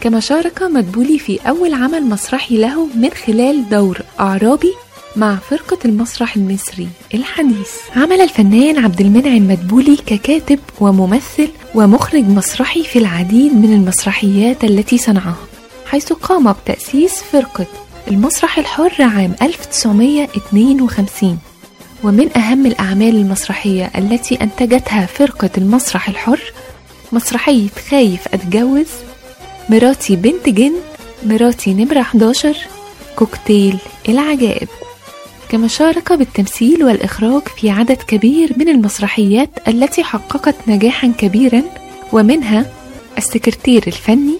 كما 0.00 0.20
شارك 0.20 0.62
مدبولي 0.62 1.18
في 1.18 1.38
أول 1.48 1.74
عمل 1.74 2.02
مسرحي 2.02 2.56
له 2.56 2.86
من 2.94 3.10
خلال 3.10 3.68
دور 3.68 3.98
أعرابي 4.20 4.74
مع 5.18 5.36
فرقة 5.36 5.78
المسرح 5.84 6.36
المصري 6.36 6.88
الحديث. 7.14 7.70
عمل 7.96 8.20
الفنان 8.20 8.78
عبد 8.84 9.00
المنعم 9.00 9.48
مدبولي 9.48 9.96
ككاتب 9.96 10.58
وممثل 10.80 11.48
ومخرج 11.74 12.24
مسرحي 12.24 12.82
في 12.84 12.98
العديد 12.98 13.54
من 13.54 13.72
المسرحيات 13.72 14.64
التي 14.64 14.98
صنعها 14.98 15.36
حيث 15.86 16.12
قام 16.12 16.52
بتأسيس 16.52 17.22
فرقة 17.32 17.66
المسرح 18.08 18.58
الحر 18.58 18.92
عام 19.00 19.34
1952 19.42 21.38
ومن 22.04 22.36
أهم 22.38 22.66
الأعمال 22.66 23.16
المسرحية 23.16 23.90
التي 23.98 24.34
أنتجتها 24.42 25.06
فرقة 25.06 25.50
المسرح 25.58 26.08
الحر 26.08 26.52
مسرحية 27.12 27.68
خايف 27.90 28.28
أتجوز 28.34 28.86
مراتي 29.70 30.16
بنت 30.16 30.48
جن 30.48 30.72
مراتي 31.26 31.74
نمرة 31.74 32.00
11 32.00 32.56
كوكتيل 33.16 33.78
العجائب. 34.08 34.68
كما 35.48 35.68
شارك 35.68 36.12
بالتمثيل 36.12 36.84
والإخراج 36.84 37.42
في 37.56 37.70
عدد 37.70 37.96
كبير 37.96 38.52
من 38.56 38.68
المسرحيات 38.68 39.50
التي 39.68 40.04
حققت 40.04 40.54
نجاحا 40.66 41.12
كبيرا 41.18 41.62
ومنها 42.12 42.66
السكرتير 43.18 43.84
الفني 43.86 44.38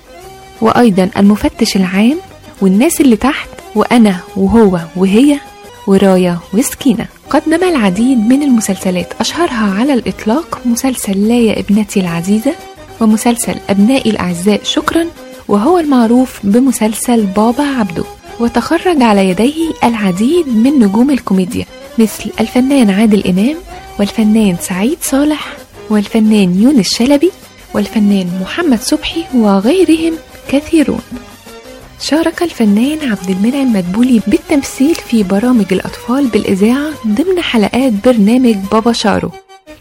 وأيضا 0.61 1.11
المفتش 1.17 1.77
العام 1.77 2.19
والناس 2.61 3.01
اللي 3.01 3.17
تحت 3.17 3.49
وأنا 3.75 4.17
وهو 4.37 4.81
وهي 4.97 5.39
ورايا 5.87 6.39
وسكينة. 6.55 7.07
قدم 7.31 7.65
العديد 7.65 8.19
من 8.19 8.43
المسلسلات 8.43 9.13
أشهرها 9.21 9.81
على 9.81 9.95
الإطلاق 9.95 10.61
مسلسل 10.65 11.29
لا 11.29 11.39
يا 11.39 11.61
ابنتي 11.61 12.01
العزيزة 12.01 12.55
ومسلسل 13.01 13.55
أبنائي 13.69 14.11
الأعزاء 14.11 14.61
شكرا 14.65 15.07
وهو 15.49 15.79
المعروف 15.79 16.41
بمسلسل 16.45 17.27
بابا 17.27 17.65
عبده. 17.65 18.05
وتخرج 18.41 19.03
على 19.03 19.29
يديه 19.29 19.71
العديد 19.85 20.49
من 20.49 20.79
نجوم 20.79 21.11
الكوميديا 21.11 21.67
مثل 21.99 22.31
الفنان 22.41 22.91
عادل 22.91 23.27
إمام 23.27 23.57
والفنان 23.99 24.57
سعيد 24.61 24.99
صالح 25.03 25.57
والفنان 25.91 26.63
يونس 26.63 26.95
شلبي 26.95 27.31
والفنان 27.75 28.31
محمد 28.43 28.81
صبحي 28.81 29.25
وغيرهم 29.35 30.15
كثيرون. 30.49 31.01
شارك 32.01 32.43
الفنان 32.43 32.99
عبد 33.11 33.31
المنعم 33.31 33.73
مدبولي 33.73 34.21
بالتمثيل 34.27 34.95
في 34.95 35.23
برامج 35.23 35.67
الأطفال 35.73 36.27
بالإذاعة 36.27 36.91
ضمن 37.07 37.41
حلقات 37.41 37.93
برنامج 38.05 38.57
بابا 38.73 38.93
شارو. 38.93 39.31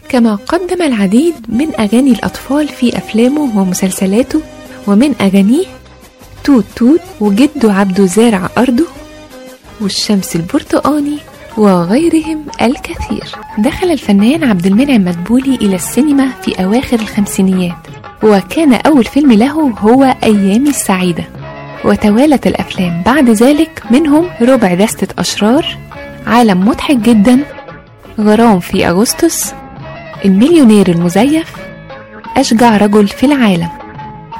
كما 0.08 0.34
قدم 0.34 0.82
العديد 0.82 1.34
من 1.48 1.80
أغاني 1.80 2.10
الأطفال 2.10 2.68
في 2.68 2.98
أفلامه 2.98 3.60
ومسلسلاته 3.60 4.40
ومن 4.86 5.14
أغانيه 5.20 5.64
توت 6.44 6.64
توت 6.76 7.00
وجده 7.20 7.72
عبده 7.72 8.06
زارع 8.06 8.48
أرضه 8.58 8.86
والشمس 9.80 10.36
البرتقاني 10.36 11.16
وغيرهم 11.56 12.44
الكثير. 12.62 13.24
دخل 13.58 13.90
الفنان 13.90 14.44
عبد 14.44 14.66
المنعم 14.66 15.04
مدبولي 15.04 15.54
إلى 15.54 15.76
السينما 15.76 16.28
في 16.42 16.64
أواخر 16.64 17.00
الخمسينيات 17.00 17.76
وكان 18.22 18.72
أول 18.72 19.04
فيلم 19.04 19.32
له 19.32 19.72
هو 19.78 20.16
أيامي 20.22 20.68
السعيدة. 20.68 21.24
وتوالت 21.84 22.46
الأفلام 22.46 23.02
بعد 23.06 23.30
ذلك 23.30 23.82
منهم 23.90 24.26
ربع 24.40 24.74
دستة 24.74 25.08
أشرار 25.18 25.66
عالم 26.26 26.68
مضحك 26.68 26.96
جدا 26.96 27.44
غرام 28.20 28.60
في 28.60 28.88
أغسطس 28.88 29.54
المليونير 30.24 30.88
المزيف 30.88 31.52
أشجع 32.36 32.76
رجل 32.76 33.08
في 33.08 33.26
العالم. 33.26 33.68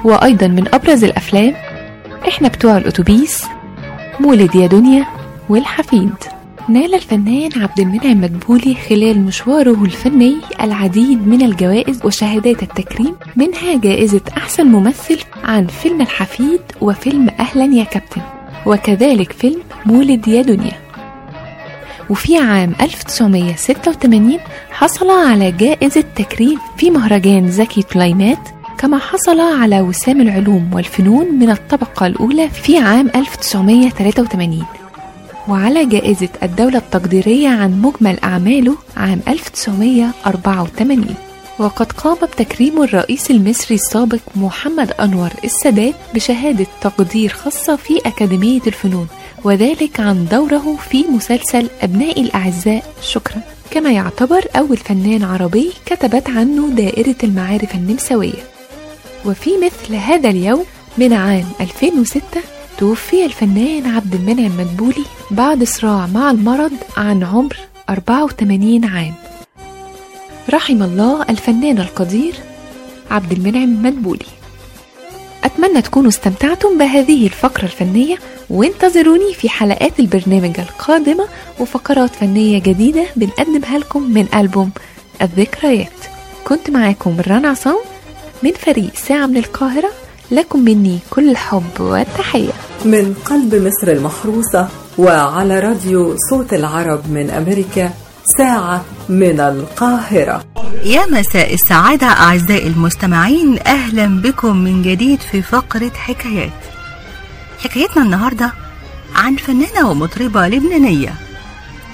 وأيضا 0.04 0.46
من 0.46 0.74
أبرز 0.74 1.04
الأفلام 1.04 1.54
إحنا 2.28 2.48
بتوع 2.48 2.76
الأتوبيس 2.76 3.44
مولد 4.20 4.54
يا 4.54 4.66
دنيا 4.66 5.06
والحفيد. 5.48 6.12
نال 6.68 6.94
الفنان 6.94 7.50
عبد 7.56 7.80
المنعم 7.80 8.20
مدبولي 8.20 8.74
خلال 8.88 9.20
مشواره 9.20 9.84
الفني 9.84 10.36
العديد 10.60 11.28
من 11.28 11.42
الجوائز 11.42 12.00
وشهادات 12.06 12.62
التكريم 12.62 13.16
منها 13.36 13.76
جائزة 13.76 14.20
أحسن 14.36 14.66
ممثل 14.66 15.18
عن 15.44 15.66
فيلم 15.66 16.00
الحفيد 16.00 16.60
وفيلم 16.80 17.28
أهلا 17.40 17.64
يا 17.64 17.84
كابتن. 17.84 18.20
وكذلك 18.66 19.32
فيلم 19.32 19.60
مولد 19.86 20.28
يا 20.28 20.42
دنيا. 20.42 20.72
وفي 22.10 22.38
عام 22.38 22.72
1986 22.80 24.38
حصل 24.70 25.10
على 25.10 25.52
جائزة 25.52 26.04
تكريم 26.16 26.58
في 26.76 26.90
مهرجان 26.90 27.50
زكي 27.50 27.82
طليمات 27.82 28.48
كما 28.78 28.98
حصل 28.98 29.40
على 29.40 29.80
وسام 29.80 30.20
العلوم 30.20 30.70
والفنون 30.74 31.34
من 31.34 31.50
الطبقة 31.50 32.06
الأولى 32.06 32.48
في 32.48 32.78
عام 32.78 33.10
1983 33.16 34.66
وعلى 35.48 35.86
جائزة 35.86 36.28
الدولة 36.42 36.78
التقديرية 36.78 37.48
عن 37.48 37.82
مجمل 37.82 38.18
أعماله 38.24 38.76
عام 38.96 39.20
1984 39.28 41.14
وقد 41.58 41.92
قام 41.92 42.16
بتكريم 42.22 42.82
الرئيس 42.82 43.30
المصري 43.30 43.74
السابق 43.74 44.18
محمد 44.36 44.92
أنور 44.92 45.30
السادات 45.44 45.94
بشهادة 46.14 46.66
تقدير 46.80 47.30
خاصة 47.30 47.76
في 47.76 47.98
أكاديمية 48.06 48.60
الفنون 48.66 49.06
وذلك 49.44 50.00
عن 50.00 50.26
دوره 50.30 50.76
في 50.90 51.04
مسلسل 51.06 51.68
أبنائي 51.82 52.22
الأعزاء. 52.22 52.94
شكرا. 53.02 53.40
كما 53.70 53.90
يعتبر 53.90 54.44
أول 54.56 54.76
فنان 54.76 55.22
عربي 55.22 55.72
كتبت 55.86 56.30
عنه 56.30 56.68
دائرة 56.68 57.16
المعارف 57.24 57.74
النمساوية. 57.74 58.57
وفي 59.26 59.50
مثل 59.58 59.94
هذا 59.94 60.30
اليوم 60.30 60.64
من 60.98 61.12
عام 61.12 61.44
2006 61.60 62.22
توفي 62.78 63.24
الفنان 63.24 63.86
عبد 63.86 64.14
المنعم 64.14 64.56
مدبولي 64.58 65.04
بعد 65.30 65.64
صراع 65.64 66.06
مع 66.06 66.30
المرض 66.30 66.72
عن 66.96 67.24
عمر 67.24 67.56
84 67.90 68.84
عام. 68.84 69.14
رحم 70.50 70.82
الله 70.82 71.22
الفنان 71.22 71.78
القدير 71.78 72.34
عبد 73.10 73.32
المنعم 73.32 73.82
مدبولي. 73.82 74.26
أتمنى 75.44 75.82
تكونوا 75.82 76.08
استمتعتم 76.08 76.78
بهذه 76.78 77.26
الفقرة 77.26 77.64
الفنية 77.64 78.16
وانتظروني 78.50 79.34
في 79.34 79.48
حلقات 79.48 80.00
البرنامج 80.00 80.60
القادمة 80.60 81.28
وفقرات 81.60 82.14
فنية 82.14 82.58
جديدة 82.58 83.06
بنقدمها 83.16 83.78
لكم 83.78 84.02
من 84.02 84.26
ألبوم 84.34 84.70
الذكريات. 85.22 85.98
كنت 86.44 86.70
معاكم 86.70 87.16
رنا 87.28 87.48
عصام. 87.48 87.78
من 88.42 88.52
فريق 88.52 88.94
ساعة 88.94 89.26
من 89.26 89.36
القاهرة 89.36 89.90
لكم 90.30 90.58
مني 90.58 90.98
كل 91.10 91.30
الحب 91.30 91.80
والتحية. 91.80 92.52
من 92.84 93.14
قلب 93.24 93.54
مصر 93.54 93.92
المحروسة 93.92 94.68
وعلى 94.98 95.60
راديو 95.60 96.16
صوت 96.30 96.52
العرب 96.52 97.10
من 97.10 97.30
أمريكا 97.30 97.90
ساعة 98.38 98.84
من 99.08 99.40
القاهرة. 99.40 100.44
يا 100.84 101.06
مساء 101.06 101.54
السعادة 101.54 102.06
أعزائي 102.06 102.66
المستمعين 102.66 103.58
أهلا 103.66 104.06
بكم 104.22 104.56
من 104.56 104.82
جديد 104.82 105.20
في 105.20 105.42
فقرة 105.42 105.92
حكايات. 105.94 106.52
حكايتنا 107.58 108.02
النهاردة 108.02 108.52
عن 109.14 109.36
فنانة 109.36 109.90
ومطربة 109.90 110.48
لبنانية 110.48 111.14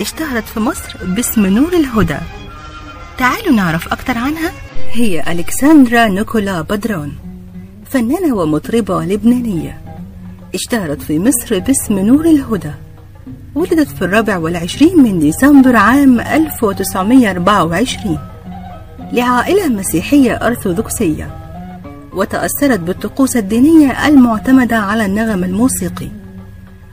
اشتهرت 0.01 0.45
في 0.55 0.61
مصر 0.61 0.97
باسم 1.03 1.47
نور 1.47 1.73
الهدى. 1.73 2.19
تعالوا 3.19 3.53
نعرف 3.53 3.93
أكتر 3.93 4.19
عنها. 4.19 4.53
هي 4.97 5.33
ألكسندرا 5.33 6.09
نيكولا 6.09 6.61
بدرون 6.61 7.13
فنانة 7.91 8.35
ومطربة 8.35 9.05
لبنانية 9.05 9.81
اشتهرت 10.55 11.03
في 11.03 11.19
مصر 11.19 11.59
باسم 11.59 11.99
نور 11.99 12.25
الهدى 12.25 12.71
ولدت 13.55 13.89
في 13.89 14.03
الرابع 14.03 14.37
والعشرين 14.37 15.03
من 15.03 15.19
ديسمبر 15.19 15.77
عام 15.77 16.21
1924 16.21 18.19
لعائلة 19.13 19.69
مسيحية 19.69 20.33
أرثوذكسية 20.33 21.31
وتأثرت 22.13 22.81
بالطقوس 22.81 23.37
الدينية 23.37 24.09
المعتمدة 24.09 24.77
على 24.77 25.07
النغم 25.07 25.45
الموسيقي 25.45 26.09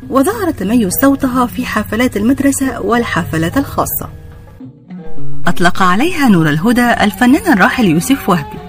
وظهر 0.10 0.52
تميز 0.52 0.92
صوتها 1.02 1.46
في 1.46 1.66
حفلات 1.66 2.18
المدرسة 2.18 2.82
والحفلات 2.82 3.58
الخاصة. 3.58 4.21
أطلق 5.48 5.84
عليها 5.84 6.30
نور 6.30 6.50
الهدى 6.50 6.94
الفنان 6.94 7.54
الراحل 7.54 7.86
يوسف 7.86 8.30
وهبي. 8.30 8.60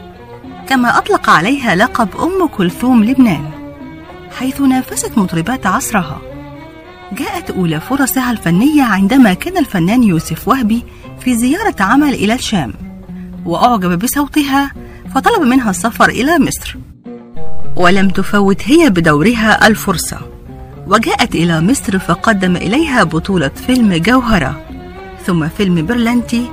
كما 0.68 0.98
أطلق 0.98 1.30
عليها 1.30 1.74
لقب 1.74 2.08
أم 2.16 2.46
كلثوم 2.46 3.04
لبنان. 3.04 3.44
حيث 4.38 4.60
نافست 4.60 5.18
مطربات 5.18 5.66
عصرها. 5.66 6.20
جاءت 7.12 7.50
أولى 7.50 7.80
فرصها 7.80 8.30
الفنية 8.30 8.82
عندما 8.82 9.34
كان 9.34 9.56
الفنان 9.56 10.02
يوسف 10.02 10.48
وهبي 10.48 10.84
في 11.20 11.36
زيارة 11.36 11.74
عمل 11.80 12.14
إلى 12.14 12.34
الشام. 12.34 12.72
وأعجب 13.46 13.98
بصوتها 13.98 14.72
فطلب 15.14 15.42
منها 15.42 15.70
السفر 15.70 16.08
إلى 16.08 16.38
مصر. 16.38 16.76
ولم 17.76 18.08
تفوت 18.08 18.62
هي 18.64 18.90
بدورها 18.90 19.66
الفرصة. 19.66 20.18
وجاءت 20.86 21.34
إلى 21.34 21.60
مصر 21.60 21.98
فقدم 21.98 22.56
إليها 22.56 23.04
بطولة 23.04 23.50
فيلم 23.66 23.94
جوهرة. 23.94 24.60
ثم 25.26 25.48
فيلم 25.48 25.86
برلنتي 25.86 26.50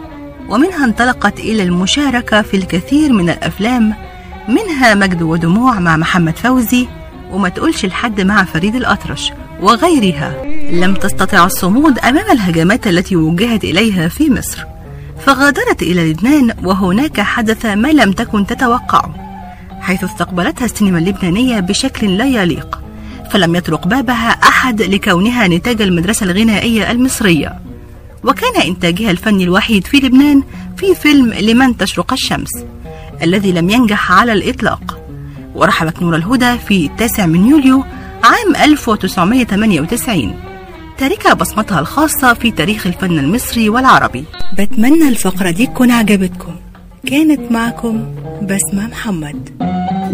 ومنها 0.50 0.86
انطلقت 0.86 1.40
إلى 1.40 1.64
المشاركة 1.64 2.42
في 2.42 2.58
الكثير 2.58 3.14
من 3.14 3.30
الأفلام 3.30 3.94
منها 4.48 4.96
مجد 4.96 5.22
ودموع 5.22 5.80
مع 5.80 5.98
محمد 5.98 6.38
فوزي 6.38 6.88
وما 7.32 7.50
تقولش 7.50 7.86
لحد 7.86 8.22
مع 8.22 8.44
فريد 8.44 8.76
الأطرش 8.76 9.32
وغيرها. 9.62 10.46
لم 10.72 10.94
تستطع 10.94 11.46
الصمود 11.46 12.00
أمام 12.00 12.32
الهجمات 12.32 12.88
التي 12.88 13.16
وجهت 13.16 13.64
إليها 13.64 14.08
في 14.08 14.30
مصر. 14.30 14.66
فغادرت 15.26 15.82
إلى 15.82 16.12
لبنان 16.12 16.54
وهناك 16.64 17.22
حدث 17.22 17.66
ما 17.66 17.88
لم 17.88 18.12
تكن 18.12 18.46
تتوقعه 18.48 19.16
حيث 19.82 20.04
استقبلتها 20.04 20.66
السينما 20.66 21.00
اللبنانية 21.00 21.60
بشكل 21.60 22.18
لا 22.18 22.26
يليق 22.26 22.80
فلم 23.32 23.56
يطرق 23.56 23.88
بابها 23.88 24.30
أحد 24.30 24.82
لكونها 24.82 25.48
نتاج 25.48 25.82
المدرسة 25.82 26.24
الغنائية 26.24 26.92
المصرية. 26.92 27.69
وكان 28.24 28.62
إنتاجها 28.62 29.12
الفني 29.12 29.44
الوحيد 29.44 29.88
في 29.88 29.98
لبنان 29.98 30.44
في 30.78 30.96
فيلم 30.96 31.34
لمن 31.34 31.78
تشرق 31.78 32.14
الشمس 32.14 32.50
الذي 33.24 33.52
لم 33.52 33.70
ينجح 33.70 34.12
على 34.12 34.34
الإطلاق. 34.34 35.00
ورحلت 35.56 36.02
نور 36.02 36.16
الهدى 36.16 36.58
في 36.58 36.86
التاسع 36.86 37.26
من 37.26 37.46
يوليو 37.46 37.84
عام 38.24 38.56
1998 38.64 40.34
تاركة 40.98 41.34
بصمتها 41.34 41.80
الخاصة 41.80 42.34
في 42.34 42.52
تاريخ 42.52 42.88
الفن 42.88 43.20
المصري 43.20 43.70
والعربي. 43.70 44.26
بتمنى 44.58 45.08
الفقرة 45.08 45.52
دي 45.52 45.68
تكون 45.68 45.92
عجبتكم. 45.92 46.56
كانت 47.08 47.52
معكم 47.52 48.16
بسمة 48.42 48.88
محمد. 48.88 49.50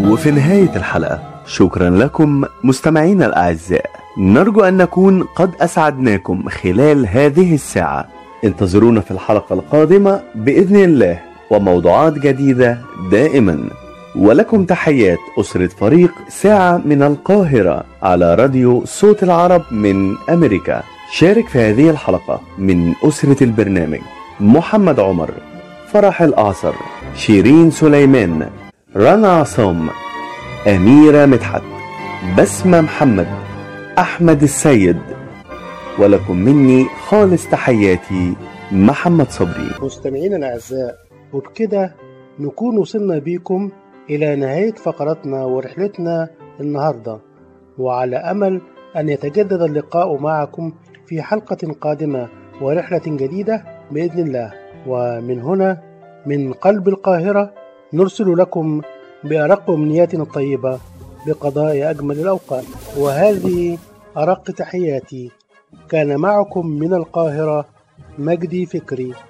وفي 0.00 0.30
نهاية 0.30 0.76
الحلقة 0.76 1.42
شكرا 1.46 1.90
لكم 1.90 2.44
مستمعينا 2.64 3.26
الأعزاء. 3.26 4.05
نرجو 4.18 4.60
أن 4.60 4.76
نكون 4.76 5.22
قد 5.22 5.50
أسعدناكم 5.60 6.48
خلال 6.48 7.06
هذه 7.08 7.54
الساعة. 7.54 8.08
انتظرونا 8.44 9.00
في 9.00 9.10
الحلقة 9.10 9.54
القادمة 9.54 10.20
بإذن 10.34 10.76
الله 10.76 11.20
وموضوعات 11.50 12.12
جديدة 12.12 12.78
دائما. 13.10 13.70
ولكم 14.16 14.64
تحيات 14.64 15.18
أسرة 15.40 15.66
فريق 15.66 16.10
ساعة 16.28 16.80
من 16.84 17.02
القاهرة 17.02 17.84
على 18.02 18.34
راديو 18.34 18.84
صوت 18.84 19.22
العرب 19.22 19.62
من 19.70 20.14
أمريكا. 20.30 20.82
شارك 21.12 21.48
في 21.48 21.58
هذه 21.58 21.90
الحلقة 21.90 22.40
من 22.58 22.94
أسرة 23.04 23.44
البرنامج 23.44 24.00
محمد 24.40 25.00
عمر 25.00 25.30
فرح 25.92 26.22
الأعصر 26.22 26.72
شيرين 27.16 27.70
سليمان 27.70 28.50
رنا 28.96 29.28
عصام 29.28 29.88
أميرة 30.66 31.26
مدحت 31.26 31.62
بسمة 32.38 32.80
محمد. 32.80 33.45
أحمد 33.98 34.42
السيد. 34.42 35.00
ولكم 35.98 36.36
مني 36.36 36.86
خالص 37.08 37.48
تحياتي 37.50 38.34
محمد 38.72 39.30
صبري. 39.30 39.70
مستمعينا 39.82 40.36
الأعزاء 40.36 40.96
وبكده 41.32 41.94
نكون 42.38 42.78
وصلنا 42.78 43.18
بيكم 43.18 43.70
إلى 44.10 44.36
نهاية 44.36 44.72
فقرتنا 44.74 45.44
ورحلتنا 45.44 46.28
النهاردة. 46.60 47.18
وعلى 47.78 48.16
أمل 48.16 48.60
أن 48.96 49.08
يتجدد 49.08 49.62
اللقاء 49.62 50.18
معكم 50.18 50.72
في 51.06 51.22
حلقة 51.22 51.72
قادمة 51.80 52.28
ورحلة 52.60 53.02
جديدة 53.06 53.64
بإذن 53.90 54.18
الله. 54.26 54.52
ومن 54.86 55.42
هنا 55.42 55.82
من 56.26 56.52
قلب 56.52 56.88
القاهرة 56.88 57.52
نرسل 57.92 58.38
لكم 58.38 58.80
بأرق 59.24 59.70
أمنياتنا 59.70 60.22
الطيبة 60.22 60.78
بقضاء 61.26 61.90
أجمل 61.90 62.18
الأوقات. 62.20 62.64
وهذه 62.96 63.78
أرق 64.16 64.50
تحياتي. 64.50 65.30
كان 65.88 66.16
معكم 66.16 66.66
من 66.66 66.94
القاهرة 66.94 67.64
مجدي 68.18 68.66
فكري. 68.66 69.14